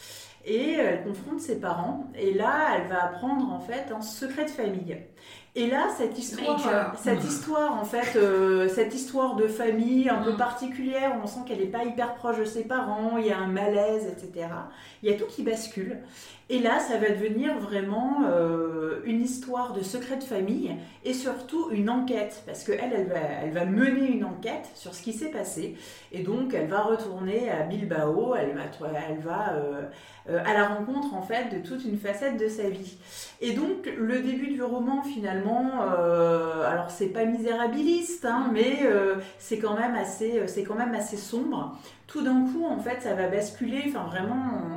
et 0.44 0.72
elle 0.72 1.04
confronte 1.04 1.40
ses 1.40 1.60
parents. 1.60 2.10
Et 2.14 2.32
là, 2.32 2.76
elle 2.76 2.88
va 2.88 3.04
apprendre 3.04 3.52
en 3.52 3.60
fait 3.60 3.92
un 3.94 4.00
secret 4.00 4.44
de 4.44 4.50
famille. 4.50 4.96
Et 5.56 5.66
là, 5.66 5.88
cette 5.98 6.16
histoire, 6.16 6.96
cette 6.96 7.24
histoire 7.24 7.72
en 7.76 7.84
fait, 7.84 8.16
euh, 8.16 8.68
cette 8.68 8.94
histoire 8.94 9.34
de 9.34 9.48
famille 9.48 10.08
un 10.08 10.22
peu 10.22 10.32
mm. 10.32 10.36
particulière, 10.36 11.18
on 11.22 11.26
sent 11.26 11.40
qu'elle 11.46 11.58
n'est 11.58 11.66
pas 11.66 11.84
hyper 11.84 12.14
proche 12.14 12.38
de 12.38 12.44
ses 12.44 12.64
parents, 12.64 13.16
il 13.18 13.26
y 13.26 13.32
a 13.32 13.38
un 13.38 13.48
malaise, 13.48 14.06
etc. 14.06 14.46
Il 15.02 15.10
y 15.10 15.12
a 15.12 15.18
tout 15.18 15.26
qui 15.26 15.42
bascule. 15.42 15.98
Et 16.52 16.58
là, 16.58 16.80
ça 16.80 16.98
va 16.98 17.10
devenir 17.10 17.56
vraiment 17.60 18.22
euh, 18.28 19.02
une 19.04 19.22
histoire 19.22 19.72
de 19.72 19.84
secret 19.84 20.16
de 20.16 20.24
famille 20.24 20.74
et 21.04 21.14
surtout 21.14 21.70
une 21.70 21.88
enquête, 21.88 22.42
parce 22.44 22.64
qu'elle, 22.64 22.90
elle 22.92 23.06
va, 23.06 23.20
elle 23.44 23.52
va 23.52 23.64
mener 23.64 24.10
une 24.10 24.24
enquête 24.24 24.68
sur 24.74 24.92
ce 24.92 25.00
qui 25.00 25.12
s'est 25.12 25.30
passé. 25.30 25.76
Et 26.10 26.24
donc, 26.24 26.52
elle 26.52 26.66
va 26.66 26.80
retourner 26.80 27.48
à 27.48 27.62
Bilbao, 27.62 28.34
elle 28.34 28.52
va, 29.20 29.52
euh, 29.52 29.82
euh, 30.28 30.42
à 30.44 30.52
la 30.52 30.66
rencontre 30.66 31.14
en 31.14 31.22
fait 31.22 31.56
de 31.56 31.64
toute 31.64 31.84
une 31.84 31.96
facette 31.96 32.36
de 32.36 32.48
sa 32.48 32.68
vie. 32.68 32.98
Et 33.40 33.52
donc, 33.52 33.88
le 33.96 34.18
début 34.18 34.48
du 34.48 34.62
roman, 34.64 35.04
finalement, 35.04 35.82
alors 35.82 36.90
c'est 36.90 37.06
pas 37.06 37.26
misérabiliste, 37.26 38.24
hein, 38.24 38.50
mais 38.52 38.80
c'est 39.38 39.58
quand 39.58 39.78
même 39.78 39.94
assez, 39.94 40.42
quand 40.66 40.74
même 40.74 40.94
assez 40.94 41.16
sombre 41.16 41.78
tout 42.10 42.22
d'un 42.22 42.44
coup, 42.44 42.64
en 42.66 42.78
fait, 42.78 43.00
ça 43.00 43.14
va 43.14 43.28
basculer, 43.28 43.84
enfin 43.86 44.04
vraiment, 44.04 44.34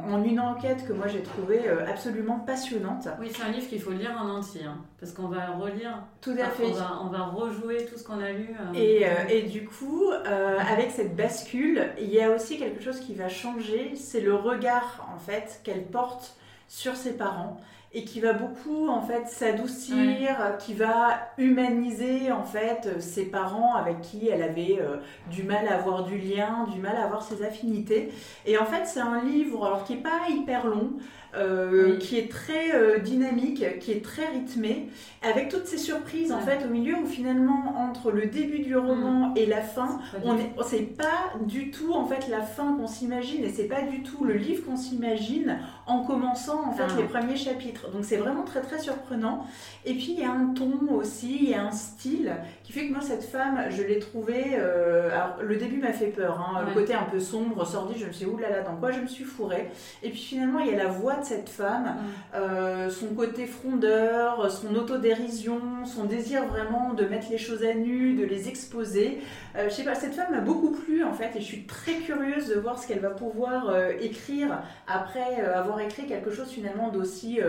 en, 0.07 0.23
une 0.23 0.39
enquête 0.39 0.85
que 0.87 0.93
moi 0.93 1.07
j'ai 1.07 1.23
trouvée 1.23 1.62
euh, 1.67 1.85
absolument 1.87 2.39
passionnante. 2.39 3.07
Oui, 3.19 3.31
c'est 3.33 3.43
un 3.43 3.51
livre 3.51 3.67
qu'il 3.67 3.81
faut 3.81 3.91
lire 3.91 4.11
en 4.19 4.29
entier, 4.29 4.63
hein, 4.63 4.77
parce 4.99 5.11
qu'on 5.11 5.27
va 5.27 5.51
relire. 5.51 6.03
Tout 6.21 6.35
à 6.39 6.49
fait. 6.49 6.65
On 6.65 7.07
va, 7.07 7.23
rejouer 7.25 7.85
tout 7.85 7.97
ce 7.97 8.03
qu'on 8.03 8.19
a 8.21 8.31
lu. 8.31 8.49
Euh, 8.49 8.73
et, 8.73 9.05
euh, 9.05 9.09
et, 9.29 9.43
du 9.43 9.65
coup, 9.65 10.11
avec 10.11 10.91
cette 10.91 11.15
bascule, 11.15 11.89
il 11.99 12.11
y 12.11 12.21
a 12.21 12.31
aussi 12.31 12.57
quelque 12.57 12.81
chose 12.81 12.99
qui 12.99 13.13
va 13.13 13.29
changer, 13.29 13.93
c'est 13.95 14.21
le 14.21 14.35
regard, 14.35 15.07
en 15.13 15.19
fait, 15.19 15.61
qu'elle 15.63 15.85
porte 15.85 16.35
sur 16.67 16.95
ses 16.95 17.13
parents 17.13 17.57
et 17.93 18.05
qui 18.05 18.19
va 18.19 18.33
beaucoup 18.33 18.87
en 18.87 19.01
fait 19.01 19.27
s'adoucir, 19.27 20.57
qui 20.59 20.73
va 20.73 21.31
humaniser 21.37 22.31
en 22.31 22.43
fait 22.43 22.99
ses 22.99 23.25
parents 23.25 23.75
avec 23.75 24.01
qui 24.01 24.27
elle 24.27 24.41
avait 24.41 24.79
euh, 24.81 24.97
du 25.29 25.43
mal 25.43 25.67
à 25.67 25.75
avoir 25.75 26.03
du 26.03 26.17
lien, 26.17 26.67
du 26.73 26.79
mal 26.79 26.95
à 26.95 27.03
avoir 27.03 27.21
ses 27.21 27.43
affinités. 27.43 28.11
Et 28.47 28.57
en 28.57 28.65
fait 28.65 28.85
c'est 28.85 28.99
un 28.99 29.23
livre 29.23 29.65
alors 29.65 29.83
qui 29.83 29.93
est 29.93 29.97
pas 29.97 30.21
hyper 30.29 30.65
long, 30.65 30.93
euh, 31.35 31.97
qui 31.97 32.19
est 32.19 32.29
très 32.29 32.75
euh, 32.75 32.99
dynamique, 32.99 33.79
qui 33.79 33.91
est 33.91 34.03
très 34.03 34.27
rythmé, 34.27 34.89
avec 35.23 35.49
toutes 35.49 35.65
ces 35.65 35.79
surprises 35.79 36.31
en 36.31 36.39
fait 36.39 36.63
au 36.65 36.69
milieu 36.69 36.95
où 36.95 37.07
finalement 37.07 37.75
entre 37.77 38.11
le 38.11 38.27
début 38.27 38.59
du 38.59 38.77
roman 38.77 39.29
mm. 39.29 39.37
et 39.37 39.45
la 39.47 39.61
fin, 39.61 39.99
on 40.23 40.37
est, 40.37 40.51
c'est 40.63 40.95
pas 40.95 41.33
du 41.45 41.71
tout 41.71 41.93
en 41.93 42.05
fait 42.05 42.27
la 42.29 42.41
fin 42.41 42.75
qu'on 42.75 42.87
s'imagine 42.87 43.43
et 43.43 43.49
c'est 43.49 43.67
pas 43.67 43.81
du 43.81 44.03
tout 44.03 44.25
le 44.25 44.35
livre 44.35 44.63
qu'on 44.65 44.75
s'imagine 44.75 45.57
en 45.87 46.03
commençant 46.03 46.67
en 46.67 46.71
fait 46.71 46.83
ah. 46.87 46.97
les 46.97 47.03
premiers 47.03 47.35
chapitres. 47.35 47.89
Donc 47.91 48.05
c'est 48.05 48.17
vraiment 48.17 48.43
très 48.43 48.61
très 48.61 48.79
surprenant. 48.79 49.45
Et 49.85 49.93
puis 49.93 50.11
il 50.11 50.19
y 50.19 50.23
a 50.23 50.31
un 50.31 50.53
ton 50.53 50.73
aussi, 50.91 51.39
il 51.41 51.49
y 51.49 51.53
a 51.55 51.63
un 51.63 51.71
style 51.71 52.35
qui 52.63 52.73
fait 52.73 52.87
que 52.87 52.93
moi 52.93 53.01
cette 53.01 53.23
femme, 53.23 53.59
je 53.69 53.81
l'ai 53.81 53.99
trouvée. 53.99 54.51
Euh, 54.53 55.09
alors 55.11 55.37
le 55.41 55.55
début 55.55 55.77
m'a 55.77 55.93
fait 55.93 56.07
peur, 56.07 56.39
hein, 56.39 56.63
le 56.67 56.73
côté 56.73 56.93
un 56.93 57.03
peu 57.03 57.19
sombre, 57.19 57.65
sordide. 57.65 57.97
Je 57.97 58.05
me 58.05 58.11
suis 58.11 58.25
dit 58.25 58.31
oulala, 58.31 58.61
dans 58.61 58.75
quoi 58.75 58.91
je 58.91 58.99
me 58.99 59.07
suis 59.07 59.23
fourrée. 59.23 59.71
Et 60.03 60.09
puis 60.09 60.19
finalement 60.19 60.59
il 60.59 60.67
y 60.67 60.73
a 60.73 60.77
la 60.77 60.89
voix 60.89 61.22
cette 61.23 61.49
femme, 61.49 61.97
euh, 62.35 62.89
son 62.89 63.07
côté 63.07 63.45
frondeur, 63.45 64.51
son 64.51 64.75
autodérision, 64.75 65.85
son 65.85 66.05
désir 66.05 66.45
vraiment 66.45 66.93
de 66.93 67.05
mettre 67.05 67.29
les 67.29 67.37
choses 67.37 67.63
à 67.63 67.73
nu, 67.73 68.15
de 68.15 68.23
les 68.23 68.49
exposer. 68.49 69.19
Euh, 69.55 69.69
je 69.69 69.73
sais 69.73 69.83
pas, 69.83 69.95
cette 69.95 70.13
femme 70.13 70.31
m'a 70.31 70.41
beaucoup 70.41 70.71
plu 70.71 71.03
en 71.03 71.13
fait 71.13 71.35
et 71.35 71.39
je 71.39 71.45
suis 71.45 71.65
très 71.65 71.95
curieuse 71.95 72.49
de 72.49 72.55
voir 72.55 72.79
ce 72.79 72.87
qu'elle 72.87 72.99
va 72.99 73.11
pouvoir 73.11 73.69
euh, 73.69 73.91
écrire 74.01 74.61
après 74.87 75.41
avoir 75.41 75.79
écrit 75.79 76.05
quelque 76.05 76.31
chose 76.31 76.49
finalement 76.49 76.89
d'aussi 76.89 77.39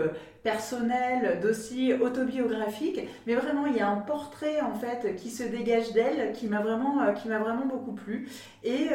personnel, 0.42 1.40
d'aussi 1.40 1.92
autobiographique. 1.94 3.00
Mais 3.26 3.34
vraiment, 3.34 3.66
il 3.66 3.76
y 3.76 3.80
a 3.80 3.88
un 3.88 3.96
portrait 3.96 4.60
en 4.60 4.74
fait 4.74 5.16
qui 5.16 5.30
se 5.30 5.42
dégage 5.42 5.92
d'elle 5.92 6.32
qui 6.32 6.46
m'a 6.46 6.60
vraiment, 6.60 7.12
qui 7.14 7.28
m'a 7.28 7.38
vraiment 7.38 7.66
beaucoup 7.66 7.92
plu. 7.92 8.28
Et 8.62 8.88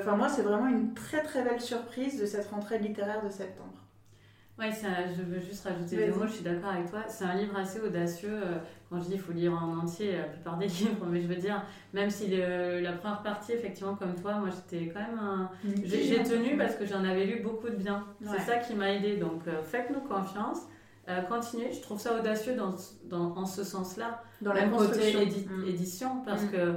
enfin 0.00 0.16
moi, 0.16 0.28
c'est 0.28 0.42
vraiment 0.42 0.68
une 0.68 0.94
très 0.94 1.22
très 1.22 1.42
belle 1.42 1.60
surprise 1.60 2.20
de 2.20 2.26
cette 2.26 2.46
rentrée 2.46 2.78
littéraire 2.78 3.24
de 3.24 3.30
septembre. 3.30 3.79
Oui, 4.60 4.66
je 4.72 5.22
veux 5.22 5.40
juste 5.40 5.64
rajouter 5.64 5.96
deux 6.06 6.14
mots, 6.14 6.26
je 6.26 6.32
suis 6.32 6.44
d'accord 6.44 6.70
avec 6.70 6.90
toi. 6.90 7.00
C'est 7.08 7.24
un 7.24 7.34
livre 7.34 7.56
assez 7.56 7.80
audacieux. 7.80 8.28
Euh, 8.30 8.58
quand 8.90 8.98
je 8.98 9.04
dis 9.04 9.12
qu'il 9.12 9.20
faut 9.20 9.32
lire 9.32 9.54
en 9.54 9.78
entier 9.78 10.18
la 10.18 10.24
plupart 10.24 10.58
des 10.58 10.66
livres, 10.68 11.06
mais 11.10 11.22
je 11.22 11.28
veux 11.28 11.36
dire, 11.36 11.64
même 11.94 12.10
si 12.10 12.28
la 12.28 12.92
première 12.92 13.22
partie, 13.22 13.52
effectivement, 13.52 13.94
comme 13.94 14.14
toi, 14.14 14.34
moi 14.34 14.50
j'étais 14.50 14.88
quand 14.88 15.00
même 15.00 15.18
un... 15.18 15.50
J'ai 15.84 16.22
tenu 16.22 16.58
parce 16.58 16.74
que 16.74 16.84
j'en 16.84 17.04
avais 17.04 17.24
lu 17.24 17.40
beaucoup 17.42 17.70
de 17.70 17.76
bien. 17.76 18.04
C'est 18.22 18.40
ça 18.40 18.58
qui 18.58 18.74
m'a 18.74 18.92
aidé. 18.92 19.16
Donc 19.16 19.46
euh, 19.48 19.62
faites-nous 19.62 20.00
confiance. 20.00 20.58
Euh, 21.08 21.22
continuez. 21.22 21.72
Je 21.72 21.80
trouve 21.80 21.98
ça 21.98 22.18
audacieux 22.18 22.54
dans, 22.54 22.74
dans 23.04 23.36
en 23.36 23.46
ce 23.46 23.64
sens-là. 23.64 24.22
Dans 24.42 24.52
la 24.52 24.68
côté 24.68 25.14
mm. 25.14 25.66
édition, 25.66 26.22
parce 26.26 26.42
mm. 26.42 26.50
que 26.50 26.74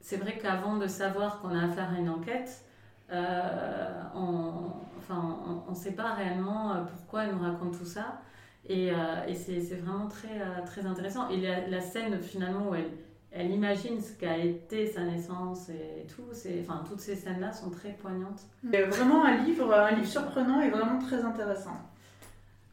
c'est 0.00 0.18
vrai 0.18 0.38
qu'avant 0.38 0.76
de 0.76 0.86
savoir 0.86 1.40
qu'on 1.40 1.48
a 1.48 1.64
affaire 1.64 1.90
à 1.92 1.98
une 1.98 2.10
enquête, 2.10 2.64
on 3.10 4.72
Enfin, 5.04 5.62
on 5.68 5.70
ne 5.70 5.76
sait 5.76 5.92
pas 5.92 6.14
réellement 6.14 6.72
euh, 6.72 6.82
pourquoi 6.84 7.24
elle 7.24 7.34
nous 7.34 7.42
raconte 7.42 7.78
tout 7.78 7.84
ça. 7.84 8.20
Et, 8.66 8.90
euh, 8.90 9.26
et 9.28 9.34
c'est 9.34 9.60
vraiment 9.76 10.06
très, 10.08 10.40
euh, 10.40 10.64
très 10.64 10.86
intéressant. 10.86 11.28
Et 11.28 11.40
la, 11.68 11.80
scène, 11.80 12.22
finalement, 12.22 12.70
où 12.70 12.74
elle, 12.74 12.90
elle 13.30 13.50
imagine 13.50 14.00
ce 14.00 14.14
qu'a 14.14 14.38
été 14.38 14.86
sa 14.86 15.02
naissance 15.02 15.68
et 15.68 16.06
tout, 16.06 16.22
enfin, 16.62 16.82
toutes 16.88 17.00
ces 17.00 17.16
scènes-là 17.16 17.52
sont 17.52 17.70
très 17.70 17.90
poignantes. 17.90 18.40
C'est 18.70 18.84
vraiment 18.84 19.24
un 19.24 19.36
livre, 19.44 19.74
un 19.74 19.90
livre 19.90 20.06
surprenant 20.06 20.62
et 20.62 20.70
vraiment 20.70 20.98
très 20.98 21.22
intéressant. 21.22 21.76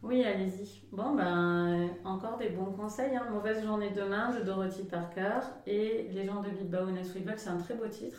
Oui, 0.03 0.23
allez-y. 0.23 0.81
Bon, 0.93 1.13
ben, 1.13 1.89
encore 2.05 2.37
des 2.37 2.49
bons 2.49 2.71
conseils. 2.71 3.15
Hein. 3.15 3.27
Mauvaise 3.29 3.63
journée 3.63 3.91
demain 3.95 4.31
de 4.31 4.41
Dorothy 4.43 4.83
Parker 4.83 5.41
et 5.67 6.07
Les 6.11 6.25
gens 6.25 6.41
de 6.41 6.49
Bilbao 6.49 6.89
Nesweebuck, 6.89 7.37
c'est 7.37 7.49
un 7.49 7.57
très 7.57 7.73
beau 7.73 7.87
titre. 7.87 8.17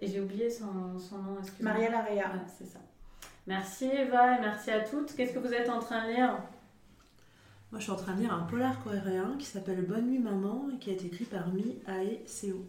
Et 0.00 0.08
j'ai 0.08 0.20
oublié 0.20 0.50
son, 0.50 0.98
son 0.98 1.18
nom. 1.18 1.36
Maria 1.60 1.90
Larrea. 1.90 2.32
Ouais, 2.32 2.40
c'est 2.58 2.66
ça. 2.66 2.80
Merci 3.46 3.86
Eva 3.86 4.38
et 4.38 4.40
merci 4.40 4.70
à 4.70 4.80
toutes. 4.80 5.14
Qu'est-ce 5.14 5.32
que 5.32 5.38
vous 5.38 5.52
êtes 5.52 5.68
en 5.68 5.78
train 5.78 6.06
de 6.06 6.12
lire? 6.12 6.38
Moi, 7.70 7.78
je 7.78 7.84
suis 7.84 7.92
en 7.92 7.96
train 7.96 8.14
de 8.14 8.20
lire 8.22 8.32
un 8.34 8.42
polar 8.42 8.82
coréen 8.82 9.36
qui 9.38 9.46
s'appelle 9.46 9.84
Bonne 9.86 10.06
nuit 10.06 10.18
maman 10.18 10.68
et 10.74 10.78
qui 10.78 10.90
a 10.90 10.92
été 10.94 11.06
écrit 11.06 11.24
par 11.24 11.48
Mi 11.48 11.78
Ae 11.86 12.20
Seo. 12.26 12.64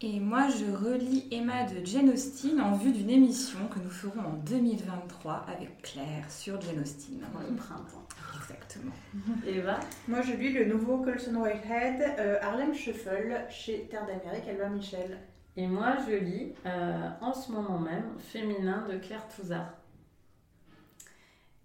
Et 0.00 0.20
moi, 0.20 0.48
je 0.48 0.70
relis 0.70 1.28
Emma 1.30 1.64
de 1.64 1.84
Jane 1.84 2.10
Austen 2.10 2.60
en 2.60 2.72
vue 2.72 2.92
d'une 2.92 3.10
émission 3.10 3.58
que 3.68 3.78
nous 3.78 3.90
ferons 3.90 4.20
en 4.20 4.32
2023 4.44 5.46
avec 5.48 5.82
Claire 5.82 6.30
sur 6.30 6.60
Jane 6.60 6.80
Austen. 6.80 7.20
le 7.20 7.56
printemps. 7.56 8.06
Exactement. 8.40 8.92
Eva? 9.46 9.80
Moi, 10.08 10.20
je 10.22 10.32
lis 10.32 10.52
le 10.52 10.66
nouveau 10.66 10.98
Colson 10.98 11.34
Whitehead, 11.36 12.16
euh, 12.18 12.38
Harlem 12.42 12.74
Shuffle, 12.74 13.46
chez 13.48 13.86
Terre 13.90 14.06
d'Amérique, 14.06 14.46
Elva 14.48 14.68
Michel. 14.68 15.18
Et 15.56 15.66
moi, 15.66 15.96
je 16.06 16.16
lis 16.16 16.52
euh, 16.66 17.08
en 17.20 17.32
ce 17.32 17.52
moment 17.52 17.78
même 17.78 18.18
Féminin 18.18 18.84
de 18.90 18.98
Claire 18.98 19.26
Touzard. 19.28 19.72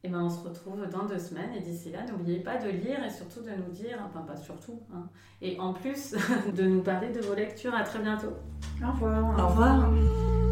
Et 0.03 0.07
ben, 0.07 0.21
on 0.21 0.29
se 0.29 0.47
retrouve 0.47 0.87
dans 0.87 1.05
deux 1.05 1.19
semaines. 1.19 1.53
Et 1.57 1.59
d'ici 1.59 1.91
là, 1.91 1.99
n'oubliez 2.05 2.39
pas 2.39 2.57
de 2.57 2.69
lire 2.69 3.03
et 3.03 3.09
surtout 3.09 3.41
de 3.41 3.49
nous 3.49 3.71
dire, 3.71 3.99
enfin 4.05 4.21
pas 4.21 4.37
surtout, 4.37 4.79
hein, 4.93 5.07
et 5.41 5.59
en 5.59 5.73
plus 5.73 6.15
de 6.55 6.63
nous 6.63 6.81
parler 6.81 7.09
de 7.11 7.19
vos 7.21 7.35
lectures. 7.35 7.73
À 7.73 7.83
très 7.83 7.99
bientôt. 7.99 8.33
Au 8.81 8.91
revoir. 8.91 9.39
Au 9.39 9.47
revoir. 9.47 10.48